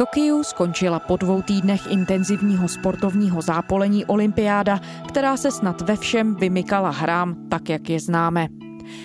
Tokiu 0.00 0.44
skončila 0.44 0.98
po 0.98 1.16
dvou 1.16 1.42
týdnech 1.42 1.86
intenzivního 1.90 2.68
sportovního 2.68 3.42
zápolení 3.42 4.04
olympiáda, 4.04 4.80
která 5.08 5.36
se 5.36 5.50
snad 5.50 5.80
ve 5.80 5.96
všem 5.96 6.34
vymykala 6.34 6.90
hrám 6.90 7.36
tak, 7.48 7.68
jak 7.68 7.90
je 7.90 8.00
známe. 8.00 8.48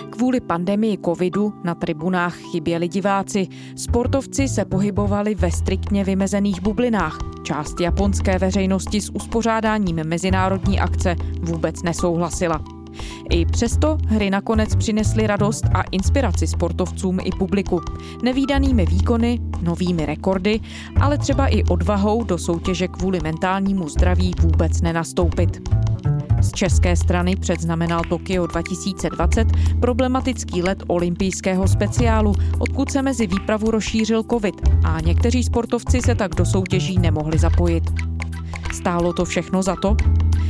Kvůli 0.09 0.39
pandemii 0.41 0.97
covidu 1.05 1.53
na 1.63 1.75
tribunách 1.75 2.35
chyběli 2.35 2.87
diváci. 2.87 3.47
Sportovci 3.75 4.47
se 4.47 4.65
pohybovali 4.65 5.35
ve 5.35 5.51
striktně 5.51 6.03
vymezených 6.03 6.61
bublinách. 6.61 7.17
Část 7.43 7.79
japonské 7.81 8.39
veřejnosti 8.39 9.01
s 9.01 9.09
uspořádáním 9.09 9.95
mezinárodní 9.95 10.79
akce 10.79 11.15
vůbec 11.41 11.83
nesouhlasila. 11.83 12.61
I 13.29 13.45
přesto 13.45 13.97
hry 14.07 14.29
nakonec 14.29 14.75
přinesly 14.75 15.27
radost 15.27 15.65
a 15.73 15.81
inspiraci 15.91 16.47
sportovcům 16.47 17.19
i 17.23 17.29
publiku. 17.39 17.81
Nevýdanými 18.23 18.85
výkony, 18.85 19.39
novými 19.61 20.05
rekordy, 20.05 20.59
ale 21.01 21.17
třeba 21.17 21.47
i 21.47 21.63
odvahou 21.63 22.23
do 22.23 22.37
soutěže 22.37 22.87
kvůli 22.87 23.19
mentálnímu 23.23 23.89
zdraví 23.89 24.33
vůbec 24.41 24.81
nenastoupit. 24.81 25.69
Z 26.41 26.51
české 26.51 26.95
strany 26.95 27.35
předznamenal 27.35 28.01
Tokio 28.09 28.47
2020 28.47 29.47
problematický 29.79 30.61
let 30.63 30.83
olympijského 30.87 31.67
speciálu, 31.67 32.33
odkud 32.59 32.91
se 32.91 33.01
mezi 33.01 33.27
výpravu 33.27 33.71
rozšířil 33.71 34.23
covid 34.23 34.55
a 34.83 34.99
někteří 34.99 35.43
sportovci 35.43 36.01
se 36.01 36.15
tak 36.15 36.35
do 36.35 36.45
soutěží 36.45 36.99
nemohli 36.99 37.37
zapojit. 37.37 37.83
Stálo 38.73 39.13
to 39.13 39.25
všechno 39.25 39.63
za 39.63 39.75
to? 39.75 39.95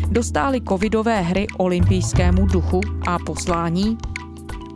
Dostály 0.10 0.62
covidové 0.70 1.22
hry 1.22 1.48
olympijskému 1.58 2.46
duchu 2.46 2.82
a 3.08 3.20
poslání? 3.20 3.98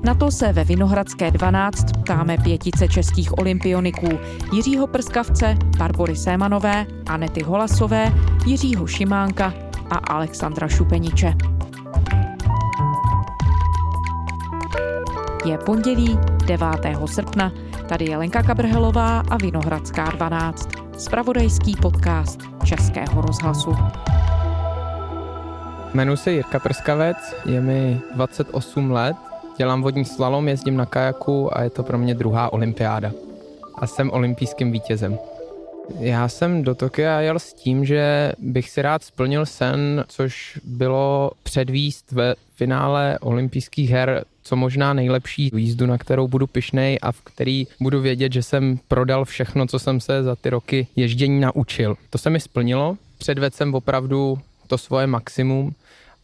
Na 0.03 0.13
to 0.15 0.31
se 0.31 0.53
ve 0.53 0.63
Vinohradské 0.63 1.31
12 1.31 1.85
ptáme 2.03 2.37
pětice 2.37 2.87
českých 2.87 3.37
olympioniků 3.37 4.09
Jiřího 4.53 4.87
Prskavce, 4.87 5.55
Barbory 5.77 6.15
Sémanové, 6.15 6.85
Anety 7.07 7.43
Holasové, 7.43 8.13
Jiřího 8.45 8.87
Šimánka 8.87 9.53
a 9.89 9.95
Alexandra 9.95 10.67
Šupeniče. 10.67 11.33
Je 15.45 15.57
pondělí 15.57 16.19
9. 16.45 16.67
srpna. 17.05 17.51
Tady 17.89 18.05
je 18.05 18.17
Lenka 18.17 18.43
Kabrhelová 18.43 19.19
a 19.19 19.37
Vinohradská 19.37 20.03
12. 20.03 20.69
Spravodajský 20.97 21.75
podcast 21.81 22.39
Českého 22.63 23.21
rozhlasu. 23.21 23.75
Jmenuji 25.93 26.17
se 26.17 26.31
Jirka 26.31 26.59
Prskavec, 26.59 27.17
je 27.45 27.61
mi 27.61 28.01
28 28.15 28.91
let, 28.91 29.15
dělám 29.59 29.81
vodní 29.81 30.05
slalom, 30.05 30.47
jezdím 30.47 30.77
na 30.77 30.85
kajaku 30.85 31.57
a 31.57 31.63
je 31.63 31.69
to 31.69 31.83
pro 31.83 31.97
mě 31.97 32.15
druhá 32.15 32.53
olympiáda. 32.53 33.11
A 33.75 33.87
jsem 33.87 34.11
olympijským 34.11 34.71
vítězem. 34.71 35.19
Já 35.99 36.27
jsem 36.27 36.63
do 36.63 36.75
Tokia 36.75 37.19
jel 37.19 37.39
s 37.39 37.53
tím, 37.53 37.85
že 37.85 38.31
bych 38.37 38.69
si 38.69 38.81
rád 38.81 39.03
splnil 39.03 39.45
sen, 39.45 40.05
což 40.07 40.59
bylo 40.63 41.31
předvíst 41.43 42.11
ve 42.11 42.35
finále 42.55 43.19
olympijských 43.21 43.89
her 43.89 44.25
co 44.43 44.55
možná 44.55 44.93
nejlepší 44.93 45.51
jízdu, 45.55 45.85
na 45.85 45.97
kterou 45.97 46.27
budu 46.27 46.47
pišnej 46.47 46.99
a 47.01 47.11
v 47.11 47.21
který 47.21 47.67
budu 47.79 48.01
vědět, 48.01 48.33
že 48.33 48.43
jsem 48.43 48.79
prodal 48.87 49.25
všechno, 49.25 49.67
co 49.67 49.79
jsem 49.79 49.99
se 49.99 50.23
za 50.23 50.35
ty 50.35 50.49
roky 50.49 50.87
ježdění 50.95 51.39
naučil. 51.39 51.97
To 52.09 52.17
se 52.17 52.29
mi 52.29 52.39
splnilo. 52.39 52.97
Předvedl 53.17 53.55
jsem 53.55 53.75
opravdu 53.75 54.39
to 54.67 54.77
svoje 54.77 55.07
maximum 55.07 55.73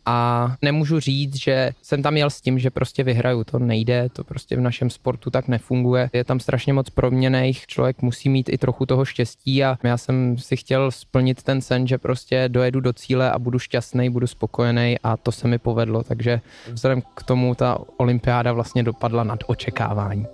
a 0.06 0.52
nemůžu 0.62 1.00
říct, 1.00 1.36
že 1.36 1.72
jsem 1.82 2.04
tam 2.04 2.18
jel 2.18 2.30
s 2.30 2.42
tím, 2.42 2.60
že 2.60 2.70
prostě 2.70 3.04
vyhraju, 3.04 3.44
to 3.44 3.60
nejde, 3.60 4.10
to 4.14 4.24
prostě 4.24 4.56
v 4.56 4.62
našem 4.62 4.90
sportu 4.90 5.30
tak 5.30 5.48
nefunguje. 5.48 6.10
Je 6.14 6.24
tam 6.24 6.40
strašně 6.40 6.74
moc 6.74 6.90
proměných, 6.90 7.68
člověk 7.68 8.02
musí 8.02 8.30
mít 8.30 8.50
i 8.50 8.58
trochu 8.58 8.86
toho 8.86 9.06
štěstí 9.06 9.64
a 9.64 9.78
já 9.84 9.98
jsem 9.98 10.38
si 10.38 10.58
chtěl 10.58 10.92
splnit 10.92 11.44
ten 11.44 11.62
sen, 11.62 11.88
že 11.88 11.98
prostě 11.98 12.50
dojedu 12.50 12.80
do 12.80 12.94
cíle 12.94 13.32
a 13.32 13.40
budu 13.40 13.60
šťastný, 13.60 14.10
budu 14.10 14.28
spokojený 14.28 14.98
a 15.04 15.18
to 15.18 15.32
se 15.32 15.48
mi 15.48 15.58
povedlo, 15.58 16.04
takže 16.04 16.42
vzhledem 16.72 17.02
k 17.16 17.24
tomu 17.24 17.56
ta 17.56 17.78
olympiáda 17.98 18.54
vlastně 18.54 18.84
dopadla 18.84 19.24
nad 19.24 19.40
očekávání. 19.48 20.26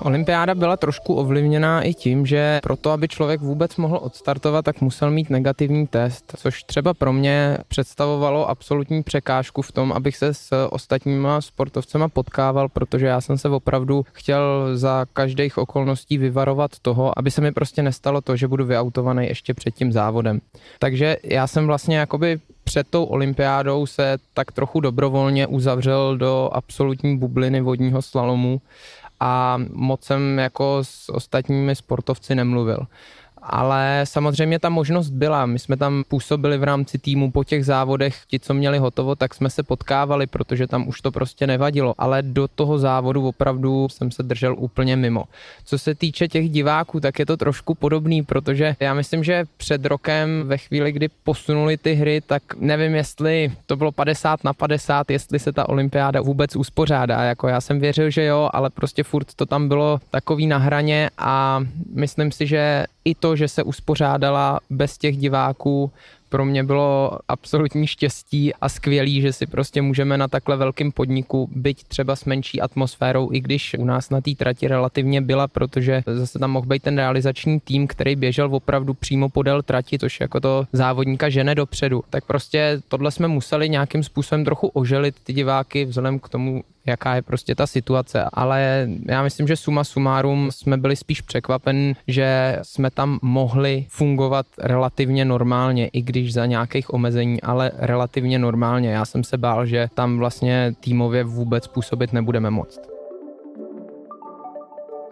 Olympiáda 0.00 0.54
byla 0.54 0.76
trošku 0.76 1.14
ovlivněná 1.14 1.82
i 1.82 1.94
tím, 1.94 2.26
že 2.26 2.60
proto, 2.62 2.90
aby 2.90 3.08
člověk 3.08 3.40
vůbec 3.40 3.76
mohl 3.76 3.98
odstartovat, 4.02 4.64
tak 4.64 4.80
musel 4.80 5.10
mít 5.10 5.30
negativní 5.30 5.86
test, 5.86 6.32
což 6.36 6.62
třeba 6.62 6.94
pro 6.94 7.12
mě 7.12 7.58
představovalo 7.68 8.48
absolutní 8.50 9.02
překážku 9.02 9.62
v 9.62 9.72
tom, 9.72 9.92
abych 9.92 10.16
se 10.16 10.34
s 10.34 10.66
ostatníma 10.70 11.40
sportovcema 11.40 12.08
potkával, 12.08 12.68
protože 12.68 13.06
já 13.06 13.20
jsem 13.20 13.38
se 13.38 13.48
opravdu 13.48 14.06
chtěl 14.12 14.70
za 14.74 15.06
každých 15.12 15.58
okolností 15.58 16.18
vyvarovat 16.18 16.78
toho, 16.82 17.18
aby 17.18 17.30
se 17.30 17.40
mi 17.40 17.52
prostě 17.52 17.82
nestalo 17.82 18.20
to, 18.20 18.36
že 18.36 18.48
budu 18.48 18.64
vyautovaný 18.64 19.26
ještě 19.26 19.54
před 19.54 19.74
tím 19.74 19.92
závodem. 19.92 20.40
Takže 20.78 21.16
já 21.22 21.46
jsem 21.46 21.66
vlastně 21.66 21.96
jakoby 21.96 22.40
před 22.64 22.88
tou 22.90 23.04
olympiádou 23.04 23.86
se 23.86 24.16
tak 24.34 24.52
trochu 24.52 24.80
dobrovolně 24.80 25.46
uzavřel 25.46 26.16
do 26.16 26.50
absolutní 26.52 27.18
bubliny 27.18 27.60
vodního 27.60 28.02
slalomu 28.02 28.60
a 29.20 29.60
moc 29.72 30.04
jsem 30.04 30.38
jako 30.38 30.78
s 30.82 31.08
ostatními 31.08 31.76
sportovci 31.76 32.34
nemluvil 32.34 32.78
ale 33.46 34.00
samozřejmě 34.04 34.58
ta 34.58 34.68
možnost 34.68 35.10
byla. 35.10 35.46
My 35.46 35.58
jsme 35.58 35.76
tam 35.76 36.04
působili 36.08 36.58
v 36.58 36.64
rámci 36.64 36.98
týmu 36.98 37.30
po 37.30 37.44
těch 37.44 37.64
závodech, 37.64 38.16
ti, 38.26 38.40
co 38.40 38.54
měli 38.54 38.78
hotovo, 38.78 39.14
tak 39.14 39.34
jsme 39.34 39.50
se 39.50 39.62
potkávali, 39.62 40.26
protože 40.26 40.66
tam 40.66 40.88
už 40.88 41.00
to 41.00 41.12
prostě 41.12 41.46
nevadilo, 41.46 41.94
ale 41.98 42.22
do 42.22 42.48
toho 42.48 42.78
závodu 42.78 43.28
opravdu 43.28 43.88
jsem 43.88 44.10
se 44.10 44.22
držel 44.22 44.54
úplně 44.58 44.96
mimo. 44.96 45.24
Co 45.64 45.78
se 45.78 45.94
týče 45.94 46.28
těch 46.28 46.50
diváků, 46.50 47.00
tak 47.00 47.18
je 47.18 47.26
to 47.26 47.36
trošku 47.36 47.74
podobný, 47.74 48.22
protože 48.22 48.76
já 48.80 48.94
myslím, 48.94 49.24
že 49.24 49.44
před 49.56 49.84
rokem 49.84 50.42
ve 50.46 50.58
chvíli, 50.58 50.92
kdy 50.92 51.08
posunuli 51.24 51.76
ty 51.76 51.94
hry, 51.94 52.20
tak 52.20 52.42
nevím, 52.56 52.94
jestli 52.94 53.52
to 53.66 53.76
bylo 53.76 53.92
50 53.92 54.44
na 54.44 54.52
50, 54.52 55.10
jestli 55.10 55.38
se 55.38 55.52
ta 55.52 55.68
olympiáda 55.68 56.20
vůbec 56.20 56.56
uspořádá. 56.56 57.22
Jako 57.22 57.48
já 57.48 57.60
jsem 57.60 57.80
věřil, 57.80 58.10
že 58.10 58.24
jo, 58.24 58.50
ale 58.52 58.70
prostě 58.70 59.02
furt 59.02 59.34
to 59.36 59.46
tam 59.46 59.68
bylo 59.68 60.00
takový 60.10 60.46
na 60.46 60.58
hraně 60.58 61.10
a 61.18 61.60
myslím 61.94 62.32
si, 62.32 62.46
že 62.46 62.84
i 63.04 63.14
to, 63.14 63.36
že 63.36 63.48
se 63.48 63.62
uspořádala 63.62 64.60
bez 64.70 64.98
těch 64.98 65.16
diváků, 65.16 65.92
pro 66.34 66.44
mě 66.44 66.64
bylo 66.64 67.18
absolutní 67.28 67.86
štěstí 67.86 68.54
a 68.54 68.68
skvělý, 68.68 69.20
že 69.20 69.32
si 69.32 69.46
prostě 69.46 69.82
můžeme 69.82 70.18
na 70.18 70.28
takhle 70.28 70.56
velkém 70.56 70.92
podniku, 70.92 71.48
byť 71.52 71.84
třeba 71.84 72.16
s 72.16 72.24
menší 72.24 72.60
atmosférou, 72.60 73.32
i 73.32 73.40
když 73.40 73.76
u 73.78 73.84
nás 73.84 74.10
na 74.10 74.20
té 74.20 74.30
trati 74.34 74.68
relativně 74.68 75.20
byla, 75.20 75.48
protože 75.48 76.02
zase 76.06 76.38
tam 76.38 76.50
mohl 76.50 76.66
být 76.66 76.82
ten 76.82 76.96
realizační 76.96 77.60
tým, 77.60 77.86
který 77.86 78.16
běžel 78.16 78.54
opravdu 78.54 78.94
přímo 78.94 79.28
podél 79.28 79.62
trati, 79.62 79.98
což 79.98 80.20
jako 80.20 80.40
to 80.40 80.66
závodníka 80.72 81.28
žene 81.28 81.54
dopředu. 81.54 82.02
Tak 82.10 82.24
prostě 82.24 82.80
tohle 82.88 83.10
jsme 83.10 83.28
museli 83.28 83.68
nějakým 83.68 84.02
způsobem 84.02 84.44
trochu 84.44 84.68
oželit 84.68 85.14
ty 85.24 85.32
diváky 85.32 85.84
vzhledem 85.84 86.18
k 86.18 86.28
tomu, 86.28 86.64
jaká 86.86 87.14
je 87.14 87.22
prostě 87.22 87.54
ta 87.54 87.66
situace, 87.66 88.24
ale 88.32 88.88
já 89.08 89.22
myslím, 89.22 89.46
že 89.46 89.56
suma 89.56 89.84
sumárum 89.84 90.50
jsme 90.52 90.76
byli 90.76 90.96
spíš 90.96 91.20
překvapen, 91.20 91.94
že 92.08 92.58
jsme 92.62 92.90
tam 92.90 93.18
mohli 93.22 93.86
fungovat 93.88 94.46
relativně 94.58 95.24
normálně, 95.24 95.88
i 95.88 96.02
když 96.02 96.32
za 96.32 96.46
nějakých 96.46 96.94
omezení, 96.94 97.42
ale 97.42 97.70
relativně 97.74 98.38
normálně. 98.38 98.90
Já 98.90 99.04
jsem 99.04 99.24
se 99.24 99.38
bál, 99.38 99.66
že 99.66 99.88
tam 99.94 100.18
vlastně 100.18 100.72
týmově 100.80 101.24
vůbec 101.24 101.66
působit 101.66 102.12
nebudeme 102.12 102.50
moct 102.50 102.93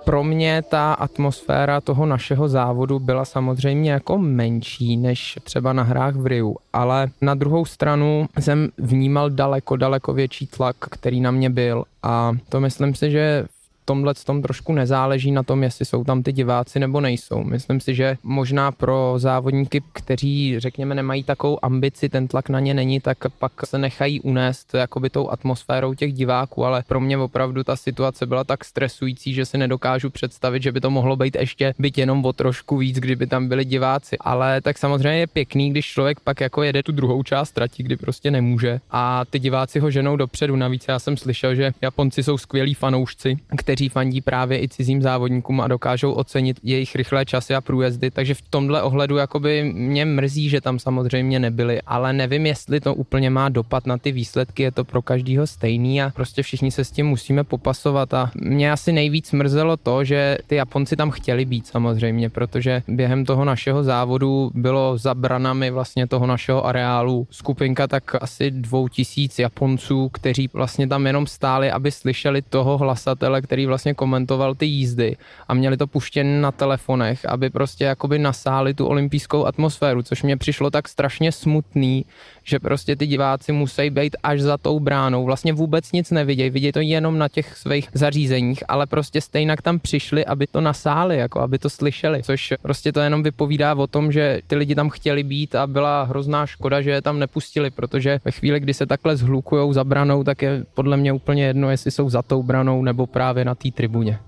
pro 0.05 0.25
mě 0.25 0.63
ta 0.63 0.93
atmosféra 0.93 1.81
toho 1.81 2.07
našeho 2.07 2.49
závodu 2.49 2.99
byla 2.99 3.25
samozřejmě 3.25 3.93
jako 3.93 4.19
menší 4.19 4.97
než 4.97 5.39
třeba 5.43 5.73
na 5.73 5.83
hrách 5.83 6.15
v 6.15 6.27
Riu, 6.27 6.57
ale 6.73 7.09
na 7.21 7.35
druhou 7.35 7.65
stranu 7.65 8.27
jsem 8.41 8.69
vnímal 8.79 9.31
daleko, 9.31 9.77
daleko 9.77 10.13
větší 10.13 10.47
tlak, 10.47 10.77
který 10.81 11.21
na 11.21 11.31
mě 11.31 11.51
byl 11.51 11.85
a 12.03 12.33
to 12.49 12.61
myslím 12.61 12.95
si, 12.95 13.11
že 13.11 13.45
tomhle 13.85 14.15
tom 14.15 14.43
trošku 14.43 14.73
nezáleží 14.73 15.33
na 15.33 15.43
tom, 15.43 15.63
jestli 15.63 15.85
jsou 15.85 16.05
tam 16.05 16.23
ty 16.23 16.33
diváci 16.33 16.79
nebo 16.79 17.01
nejsou. 17.01 17.45
Myslím 17.45 17.81
si, 17.81 17.95
že 17.95 18.17
možná 18.23 18.73
pro 18.73 19.15
závodníky, 19.17 19.83
kteří, 19.93 20.55
řekněme, 20.59 20.95
nemají 20.95 21.25
takovou 21.25 21.65
ambici, 21.65 22.09
ten 22.09 22.29
tlak 22.29 22.49
na 22.49 22.61
ně 22.61 22.75
není, 22.75 23.01
tak 23.01 23.19
pak 23.39 23.53
se 23.65 23.79
nechají 23.79 24.21
unést 24.21 24.75
jakoby 24.75 25.11
tou 25.11 25.31
atmosférou 25.31 25.95
těch 25.95 26.13
diváků, 26.13 26.65
ale 26.65 26.85
pro 26.89 27.01
mě 27.01 27.19
opravdu 27.19 27.65
ta 27.65 27.77
situace 27.77 28.27
byla 28.27 28.45
tak 28.45 28.65
stresující, 28.65 29.35
že 29.35 29.45
si 29.45 29.59
nedokážu 29.59 30.11
představit, 30.11 30.63
že 30.63 30.73
by 30.73 30.81
to 30.81 30.91
mohlo 30.91 31.17
být 31.17 31.37
ještě 31.41 31.75
být 31.79 31.99
jenom 31.99 32.25
o 32.25 32.33
trošku 32.33 32.77
víc, 32.77 32.97
kdyby 32.97 33.27
tam 33.27 33.49
byli 33.49 33.65
diváci. 33.65 34.17
Ale 34.21 34.61
tak 34.61 34.79
samozřejmě 34.79 35.21
je 35.21 35.27
pěkný, 35.27 35.71
když 35.71 35.87
člověk 35.87 36.21
pak 36.21 36.41
jako 36.41 36.63
jede 36.63 36.83
tu 36.83 36.93
druhou 36.93 37.23
část 37.23 37.53
trati, 37.53 37.83
kdy 37.83 37.97
prostě 37.97 38.31
nemůže 38.31 38.81
a 38.91 39.25
ty 39.25 39.39
diváci 39.39 39.81
ho 39.81 39.91
ženou 39.91 40.17
dopředu. 40.17 40.57
Navíc 40.57 40.85
já 40.89 40.99
jsem 40.99 41.17
slyšel, 41.17 41.55
že 41.55 41.73
Japonci 41.81 42.23
jsou 42.23 42.39
skvělí 42.39 42.75
fanoušci, 42.75 43.37
kteří 43.57 43.72
kteří 43.73 43.89
fandí 43.89 44.21
právě 44.21 44.63
i 44.63 44.69
cizím 44.69 45.03
závodníkům 45.03 45.61
a 45.61 45.69
dokážou 45.69 46.13
ocenit 46.13 46.61
jejich 46.63 46.95
rychlé 46.95 47.25
časy 47.25 47.55
a 47.55 47.61
průjezdy, 47.61 48.11
takže 48.11 48.35
v 48.35 48.43
tomhle 48.43 48.83
ohledu 48.83 49.17
jakoby 49.17 49.73
mě 49.73 50.05
mrzí, 50.05 50.49
že 50.49 50.61
tam 50.61 50.79
samozřejmě 50.79 51.41
nebyli, 51.41 51.83
ale 51.87 52.13
nevím, 52.13 52.47
jestli 52.47 52.81
to 52.81 52.95
úplně 52.95 53.31
má 53.31 53.49
dopad 53.49 53.87
na 53.87 53.99
ty 53.99 54.13
výsledky, 54.13 54.63
je 54.63 54.73
to 54.73 54.85
pro 54.85 55.03
každýho 55.03 55.47
stejný 55.47 56.03
a 56.03 56.11
prostě 56.11 56.43
všichni 56.43 56.71
se 56.71 56.85
s 56.85 56.91
tím 56.91 57.07
musíme 57.07 57.45
popasovat. 57.45 58.15
A 58.15 58.31
mě 58.35 58.73
asi 58.73 58.93
nejvíc 58.93 59.33
mrzelo 59.33 59.77
to, 59.77 60.05
že 60.05 60.39
ty 60.47 60.57
Japonci 60.57 60.97
tam 60.97 61.11
chtěli 61.11 61.45
být 61.45 61.67
samozřejmě, 61.67 62.31
protože 62.31 62.83
během 62.89 63.25
toho 63.25 63.45
našeho 63.45 63.85
závodu 63.85 64.51
bylo 64.55 64.99
za 64.99 65.15
branami 65.15 65.71
vlastně 65.71 66.07
toho 66.07 66.27
našeho 66.27 66.67
areálu 66.67 67.27
skupinka 67.31 67.87
tak 67.87 68.23
asi 68.23 68.51
dvou 68.51 68.89
tisíc 68.89 69.39
Japonců, 69.39 70.09
kteří 70.09 70.51
vlastně 70.53 70.89
tam 70.89 71.07
jenom 71.07 71.27
stáli, 71.27 71.71
aby 71.71 71.91
slyšeli 71.91 72.43
toho 72.43 72.79
hlasatele, 72.79 73.43
který 73.43 73.62
vlastně 73.67 73.95
komentoval 73.95 74.55
ty 74.55 74.67
jízdy 74.67 75.17
a 75.49 75.55
měli 75.55 75.77
to 75.77 75.87
puštěné 75.87 76.41
na 76.41 76.53
telefonech, 76.53 77.25
aby 77.25 77.51
prostě 77.51 77.85
jakoby 77.85 78.19
nasáli 78.19 78.75
tu 78.75 78.87
olympijskou 78.87 79.47
atmosféru, 79.47 80.03
což 80.03 80.23
mě 80.23 80.37
přišlo 80.37 80.71
tak 80.71 80.89
strašně 80.89 81.33
smutný, 81.33 82.05
že 82.45 82.59
prostě 82.59 82.97
ty 82.97 83.07
diváci 83.07 83.53
musí 83.53 83.91
být 83.91 84.17
až 84.23 84.41
za 84.41 84.59
tou 84.59 84.81
bránou, 84.81 85.25
vlastně 85.25 85.53
vůbec 85.53 85.93
nic 85.93 86.11
nevidějí, 86.11 86.51
vidějí 86.51 86.73
to 86.73 86.81
jenom 86.81 87.19
na 87.19 87.29
těch 87.29 87.57
svých 87.57 87.89
zařízeních, 87.95 88.65
ale 88.69 88.87
prostě 88.87 89.21
stejně 89.21 89.57
tam 89.63 89.79
přišli, 89.79 90.27
aby 90.27 90.47
to 90.47 90.61
nasáli, 90.61 91.17
jako 91.17 91.41
aby 91.41 91.59
to 91.59 91.71
slyšeli, 91.71 92.23
což 92.23 92.55
prostě 92.63 92.93
to 92.93 93.01
jenom 93.01 93.23
vypovídá 93.23 93.75
o 93.75 93.87
tom, 93.87 94.13
že 94.13 94.41
ty 94.47 94.57
lidi 94.57 94.75
tam 94.75 94.91
chtěli 94.91 95.23
být 95.23 95.55
a 95.55 95.67
byla 95.67 96.03
hrozná 96.03 96.47
škoda, 96.47 96.83
že 96.83 96.91
je 96.91 97.03
tam 97.03 97.19
nepustili, 97.19 97.71
protože 97.71 98.21
ve 98.25 98.31
chvíli, 98.31 98.61
kdy 98.61 98.75
se 98.75 98.87
takhle 98.87 99.17
zhlukujou 99.17 99.73
za 99.73 99.85
branou, 99.85 100.25
tak 100.25 100.43
je 100.43 100.65
podle 100.75 100.97
mě 100.97 101.13
úplně 101.13 101.45
jedno, 101.45 101.71
jestli 101.71 101.91
jsou 101.91 102.11
za 102.11 102.23
tou 102.23 102.43
branou 102.43 102.83
nebo 102.83 103.07
právě 103.07 103.45
na 103.45 103.52
té 103.55 103.71
tribuně. 103.71 104.19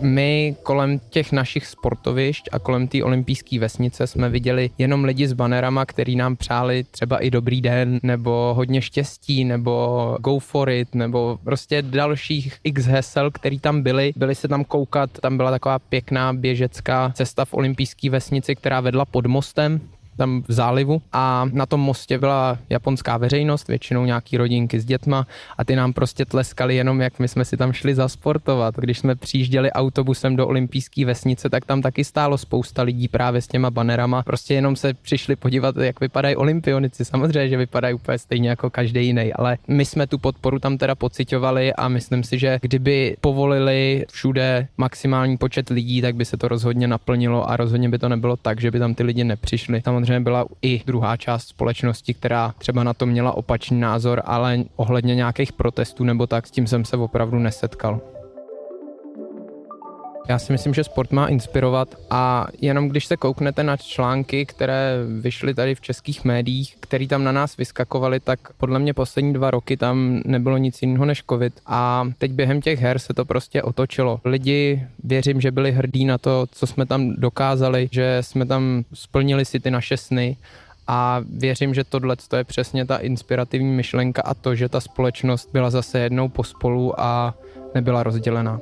My 0.00 0.56
kolem 0.62 0.98
těch 0.98 1.32
našich 1.32 1.66
sportovišť 1.66 2.48
a 2.52 2.58
kolem 2.58 2.88
té 2.88 3.04
olympijské 3.04 3.58
vesnice 3.58 4.06
jsme 4.06 4.28
viděli 4.28 4.70
jenom 4.78 5.04
lidi 5.04 5.28
s 5.28 5.32
banerama, 5.32 5.86
který 5.86 6.16
nám 6.16 6.36
přáli 6.36 6.84
třeba 6.90 7.18
i 7.18 7.30
dobrý 7.30 7.60
den, 7.60 8.00
nebo 8.02 8.54
hodně 8.56 8.82
štěstí, 8.82 9.44
nebo 9.44 10.16
go 10.20 10.38
for 10.38 10.70
it, 10.70 10.94
nebo 10.94 11.38
prostě 11.44 11.82
dalších 11.82 12.58
x 12.64 12.84
hesel, 12.86 13.30
který 13.30 13.58
tam 13.58 13.82
byly. 13.82 14.12
Byli 14.16 14.34
se 14.34 14.48
tam 14.48 14.64
koukat, 14.64 15.10
tam 15.20 15.36
byla 15.36 15.50
taková 15.50 15.78
pěkná 15.78 16.32
běžecká 16.32 17.12
cesta 17.14 17.44
v 17.44 17.54
olympijské 17.54 18.10
vesnici, 18.10 18.56
která 18.56 18.80
vedla 18.80 19.04
pod 19.04 19.26
mostem, 19.26 19.80
tam 20.16 20.42
v 20.48 20.52
zálivu 20.52 21.02
a 21.12 21.46
na 21.52 21.66
tom 21.66 21.80
mostě 21.80 22.18
byla 22.18 22.58
japonská 22.70 23.16
veřejnost, 23.16 23.68
většinou 23.68 24.04
nějaký 24.04 24.36
rodinky 24.36 24.80
s 24.80 24.84
dětma 24.84 25.26
a 25.58 25.64
ty 25.64 25.76
nám 25.76 25.92
prostě 25.92 26.24
tleskali 26.24 26.76
jenom, 26.76 27.00
jak 27.00 27.18
my 27.18 27.28
jsme 27.28 27.44
si 27.44 27.56
tam 27.56 27.72
šli 27.72 27.94
zasportovat. 27.94 28.74
Když 28.76 28.98
jsme 28.98 29.14
přijížděli 29.14 29.72
autobusem 29.72 30.36
do 30.36 30.46
olympijské 30.46 31.04
vesnice, 31.04 31.50
tak 31.50 31.64
tam 31.64 31.82
taky 31.82 32.04
stálo 32.04 32.38
spousta 32.38 32.82
lidí 32.82 33.08
právě 33.08 33.40
s 33.40 33.48
těma 33.48 33.70
banerama. 33.70 34.22
Prostě 34.22 34.54
jenom 34.54 34.76
se 34.76 34.94
přišli 34.94 35.36
podívat, 35.36 35.76
jak 35.76 36.00
vypadají 36.00 36.36
olympionici. 36.36 37.04
Samozřejmě, 37.04 37.48
že 37.48 37.56
vypadají 37.56 37.94
úplně 37.94 38.18
stejně 38.18 38.48
jako 38.48 38.70
každý 38.70 39.06
jiný, 39.06 39.32
ale 39.32 39.58
my 39.68 39.84
jsme 39.84 40.06
tu 40.06 40.18
podporu 40.18 40.58
tam 40.58 40.78
teda 40.78 40.94
pocitovali 40.94 41.74
a 41.74 41.88
myslím 41.88 42.22
si, 42.22 42.38
že 42.38 42.58
kdyby 42.62 43.16
povolili 43.20 44.04
všude 44.12 44.68
maximální 44.76 45.36
počet 45.36 45.70
lidí, 45.70 46.02
tak 46.02 46.14
by 46.14 46.24
se 46.24 46.36
to 46.36 46.48
rozhodně 46.48 46.88
naplnilo 46.88 47.50
a 47.50 47.56
rozhodně 47.56 47.88
by 47.88 47.98
to 47.98 48.08
nebylo 48.08 48.36
tak, 48.36 48.60
že 48.60 48.70
by 48.70 48.78
tam 48.78 48.94
ty 48.94 49.02
lidi 49.02 49.24
nepřišli. 49.24 49.82
Samozřejmě 49.84 50.03
samozřejmě 50.06 50.20
byla 50.20 50.46
i 50.62 50.82
druhá 50.86 51.16
část 51.16 51.48
společnosti, 51.48 52.14
která 52.14 52.54
třeba 52.58 52.84
na 52.84 52.94
to 52.94 53.06
měla 53.06 53.32
opačný 53.32 53.80
názor, 53.80 54.22
ale 54.24 54.64
ohledně 54.76 55.14
nějakých 55.14 55.52
protestů 55.52 56.04
nebo 56.04 56.26
tak, 56.26 56.46
s 56.46 56.50
tím 56.50 56.66
jsem 56.66 56.84
se 56.84 56.96
opravdu 56.96 57.38
nesetkal. 57.38 58.00
Já 60.28 60.38
si 60.38 60.52
myslím, 60.52 60.74
že 60.74 60.84
sport 60.84 61.12
má 61.12 61.26
inspirovat 61.26 61.94
a 62.10 62.46
jenom 62.60 62.88
když 62.88 63.06
se 63.06 63.16
kouknete 63.16 63.62
na 63.62 63.76
články, 63.76 64.46
které 64.46 64.96
vyšly 65.20 65.54
tady 65.54 65.74
v 65.74 65.80
českých 65.80 66.24
médiích, 66.24 66.76
které 66.80 67.06
tam 67.06 67.24
na 67.24 67.32
nás 67.32 67.56
vyskakovaly, 67.56 68.20
tak 68.20 68.38
podle 68.52 68.78
mě 68.78 68.94
poslední 68.94 69.32
dva 69.32 69.50
roky 69.50 69.76
tam 69.76 70.22
nebylo 70.24 70.56
nic 70.56 70.82
jiného 70.82 71.04
než 71.04 71.24
covid 71.30 71.60
a 71.66 72.08
teď 72.18 72.32
během 72.32 72.60
těch 72.60 72.80
her 72.80 72.98
se 72.98 73.14
to 73.14 73.24
prostě 73.24 73.62
otočilo. 73.62 74.20
Lidi 74.24 74.86
věřím, 75.04 75.40
že 75.40 75.50
byli 75.50 75.72
hrdí 75.72 76.04
na 76.04 76.18
to, 76.18 76.46
co 76.50 76.66
jsme 76.66 76.86
tam 76.86 77.14
dokázali, 77.16 77.88
že 77.92 78.18
jsme 78.20 78.46
tam 78.46 78.84
splnili 78.94 79.44
si 79.44 79.60
ty 79.60 79.70
naše 79.70 79.96
sny 79.96 80.36
a 80.86 81.20
věřím, 81.28 81.74
že 81.74 81.84
tohle 81.84 82.16
je 82.36 82.44
přesně 82.44 82.86
ta 82.86 82.96
inspirativní 82.96 83.72
myšlenka 83.72 84.22
a 84.22 84.34
to, 84.34 84.54
že 84.54 84.68
ta 84.68 84.80
společnost 84.80 85.48
byla 85.52 85.70
zase 85.70 85.98
jednou 85.98 86.28
pospolu 86.28 87.00
a 87.00 87.34
nebyla 87.74 88.02
rozdělená. 88.02 88.60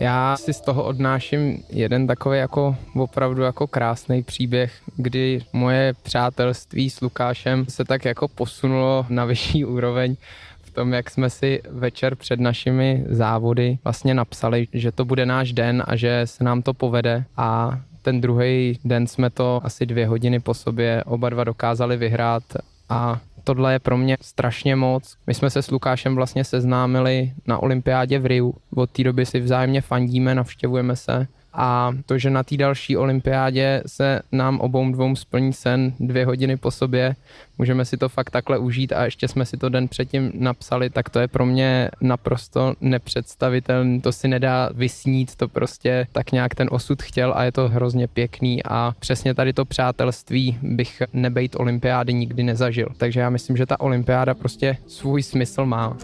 Já 0.00 0.36
si 0.36 0.52
z 0.52 0.60
toho 0.60 0.84
odnáším 0.84 1.62
jeden 1.68 2.06
takový 2.06 2.38
jako 2.38 2.76
opravdu 2.94 3.42
jako 3.42 3.66
krásný 3.66 4.22
příběh, 4.22 4.72
kdy 4.96 5.42
moje 5.52 5.94
přátelství 6.02 6.90
s 6.90 7.00
Lukášem 7.00 7.66
se 7.68 7.84
tak 7.84 8.04
jako 8.04 8.28
posunulo 8.28 9.06
na 9.08 9.24
vyšší 9.24 9.64
úroveň 9.64 10.16
v 10.62 10.70
tom, 10.70 10.92
jak 10.92 11.10
jsme 11.10 11.30
si 11.30 11.62
večer 11.70 12.14
před 12.14 12.40
našimi 12.40 13.04
závody 13.08 13.78
vlastně 13.84 14.14
napsali, 14.14 14.68
že 14.72 14.92
to 14.92 15.04
bude 15.04 15.26
náš 15.26 15.52
den 15.52 15.82
a 15.86 15.96
že 15.96 16.22
se 16.24 16.44
nám 16.44 16.62
to 16.62 16.74
povede. 16.74 17.24
A 17.36 17.80
ten 18.02 18.20
druhý 18.20 18.78
den 18.84 19.06
jsme 19.06 19.30
to 19.30 19.60
asi 19.64 19.86
dvě 19.86 20.06
hodiny 20.06 20.40
po 20.40 20.54
sobě 20.54 21.04
oba 21.04 21.30
dva 21.30 21.44
dokázali 21.44 21.96
vyhrát 21.96 22.42
a 22.88 23.20
tohle 23.44 23.72
je 23.72 23.78
pro 23.78 23.96
mě 23.96 24.16
strašně 24.20 24.76
moc. 24.76 25.16
My 25.26 25.34
jsme 25.34 25.50
se 25.50 25.62
s 25.62 25.70
Lukášem 25.70 26.14
vlastně 26.14 26.44
seznámili 26.44 27.32
na 27.46 27.58
olympiádě 27.58 28.18
v 28.18 28.26
Riu. 28.26 28.54
Od 28.74 28.90
té 28.90 29.04
doby 29.04 29.26
si 29.26 29.40
vzájemně 29.40 29.80
fandíme, 29.80 30.34
navštěvujeme 30.34 30.96
se 30.96 31.26
a 31.52 31.92
to, 32.06 32.18
že 32.18 32.30
na 32.30 32.42
té 32.42 32.56
další 32.56 32.96
olympiádě 32.96 33.82
se 33.86 34.20
nám 34.32 34.60
obou 34.60 34.92
dvou 34.92 35.16
splní 35.16 35.52
sen 35.52 35.92
dvě 36.00 36.26
hodiny 36.26 36.56
po 36.56 36.70
sobě, 36.70 37.16
můžeme 37.58 37.84
si 37.84 37.96
to 37.96 38.08
fakt 38.08 38.30
takhle 38.30 38.58
užít 38.58 38.92
a 38.92 39.04
ještě 39.04 39.28
jsme 39.28 39.46
si 39.46 39.56
to 39.56 39.68
den 39.68 39.88
předtím 39.88 40.32
napsali, 40.34 40.90
tak 40.90 41.10
to 41.10 41.20
je 41.20 41.28
pro 41.28 41.46
mě 41.46 41.90
naprosto 42.00 42.74
nepředstavitelné, 42.80 44.00
to 44.00 44.12
si 44.12 44.28
nedá 44.28 44.70
vysnít, 44.74 45.36
to 45.36 45.48
prostě 45.48 46.06
tak 46.12 46.32
nějak 46.32 46.54
ten 46.54 46.68
osud 46.70 47.02
chtěl 47.02 47.32
a 47.36 47.44
je 47.44 47.52
to 47.52 47.68
hrozně 47.68 48.08
pěkný 48.08 48.64
a 48.64 48.94
přesně 48.98 49.34
tady 49.34 49.52
to 49.52 49.64
přátelství 49.64 50.58
bych 50.62 51.02
nebejt 51.12 51.56
olympiády 51.56 52.14
nikdy 52.14 52.42
nezažil. 52.42 52.88
Takže 52.96 53.20
já 53.20 53.30
myslím, 53.30 53.56
že 53.56 53.66
ta 53.66 53.80
olympiáda 53.80 54.34
prostě 54.34 54.76
svůj 54.86 55.22
smysl 55.22 55.66
má. 55.66 55.96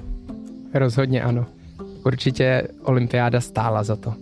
Rozhodně 0.74 1.22
ano. 1.22 1.46
Určitě 2.04 2.68
olympiáda 2.82 3.40
stála 3.40 3.82
za 3.82 3.96
to. 3.96 4.14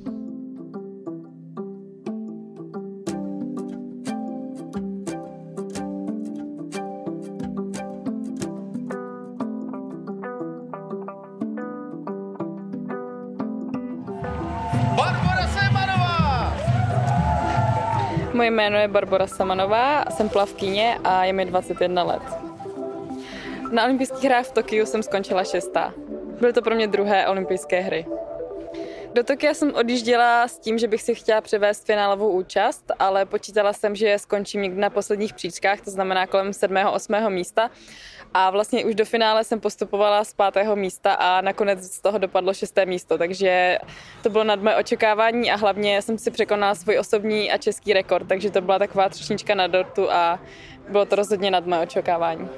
Jméno 18.52 18.78
je 18.78 18.88
Barbara 18.88 19.26
Samanová, 19.26 20.04
jsem 20.10 20.28
plavkyně 20.28 20.98
a 21.04 21.24
je 21.24 21.32
mi 21.32 21.44
21 21.44 22.02
let. 22.02 22.22
Na 23.72 23.84
olympijských 23.84 24.24
hrách 24.24 24.46
v 24.46 24.52
Tokiu 24.52 24.86
jsem 24.86 25.02
skončila 25.02 25.44
šestá. 25.44 25.94
Byly 26.40 26.52
to 26.52 26.62
pro 26.62 26.74
mě 26.74 26.86
druhé 26.86 27.28
olympijské 27.28 27.80
hry. 27.80 28.06
Do 29.14 29.24
Tokia 29.24 29.54
jsem 29.54 29.74
odjížděla 29.74 30.48
s 30.48 30.58
tím, 30.58 30.78
že 30.78 30.88
bych 30.88 31.02
si 31.02 31.14
chtěla 31.14 31.40
převést 31.40 31.86
finálovou 31.86 32.30
účast, 32.30 32.92
ale 32.98 33.26
počítala 33.26 33.72
jsem, 33.72 33.96
že 33.96 34.18
skončím 34.18 34.62
někdy 34.62 34.80
na 34.80 34.90
posledních 34.90 35.34
příčkách, 35.34 35.80
to 35.80 35.90
znamená 35.90 36.26
kolem 36.26 36.52
7. 36.52 36.76
8. 36.92 37.14
místa. 37.28 37.70
A 38.34 38.51
vlastně 38.51 38.84
už 38.84 38.94
do 38.94 39.05
finále 39.05 39.44
jsem 39.44 39.60
postupovala 39.60 40.24
z 40.24 40.34
pátého 40.34 40.77
místa 40.77 41.15
a 41.15 41.41
nakonec 41.41 41.82
z 41.82 42.01
toho 42.01 42.19
dopadlo 42.19 42.55
šesté 42.55 42.86
místo, 42.86 43.19
takže 43.19 43.79
to 44.22 44.31
bylo 44.31 44.44
nad 44.44 44.62
moje 44.62 44.77
očekávání 44.77 45.51
a 45.51 45.56
hlavně 45.56 46.03
jsem 46.03 46.19
si 46.19 46.31
překonala 46.31 46.74
svůj 46.74 46.98
osobní 46.98 47.53
a 47.53 47.58
český 47.58 47.93
rekord, 47.93 48.29
takže 48.29 48.51
to 48.51 48.60
byla 48.60 48.79
taková 48.79 49.08
třešnička 49.08 49.55
na 49.55 49.67
dortu 49.67 50.10
a 50.10 50.41
bylo 50.89 51.06
to 51.06 51.17
rozhodně 51.17 51.51
nad 51.51 51.67
moje 51.67 51.81
očekávání. 51.81 52.48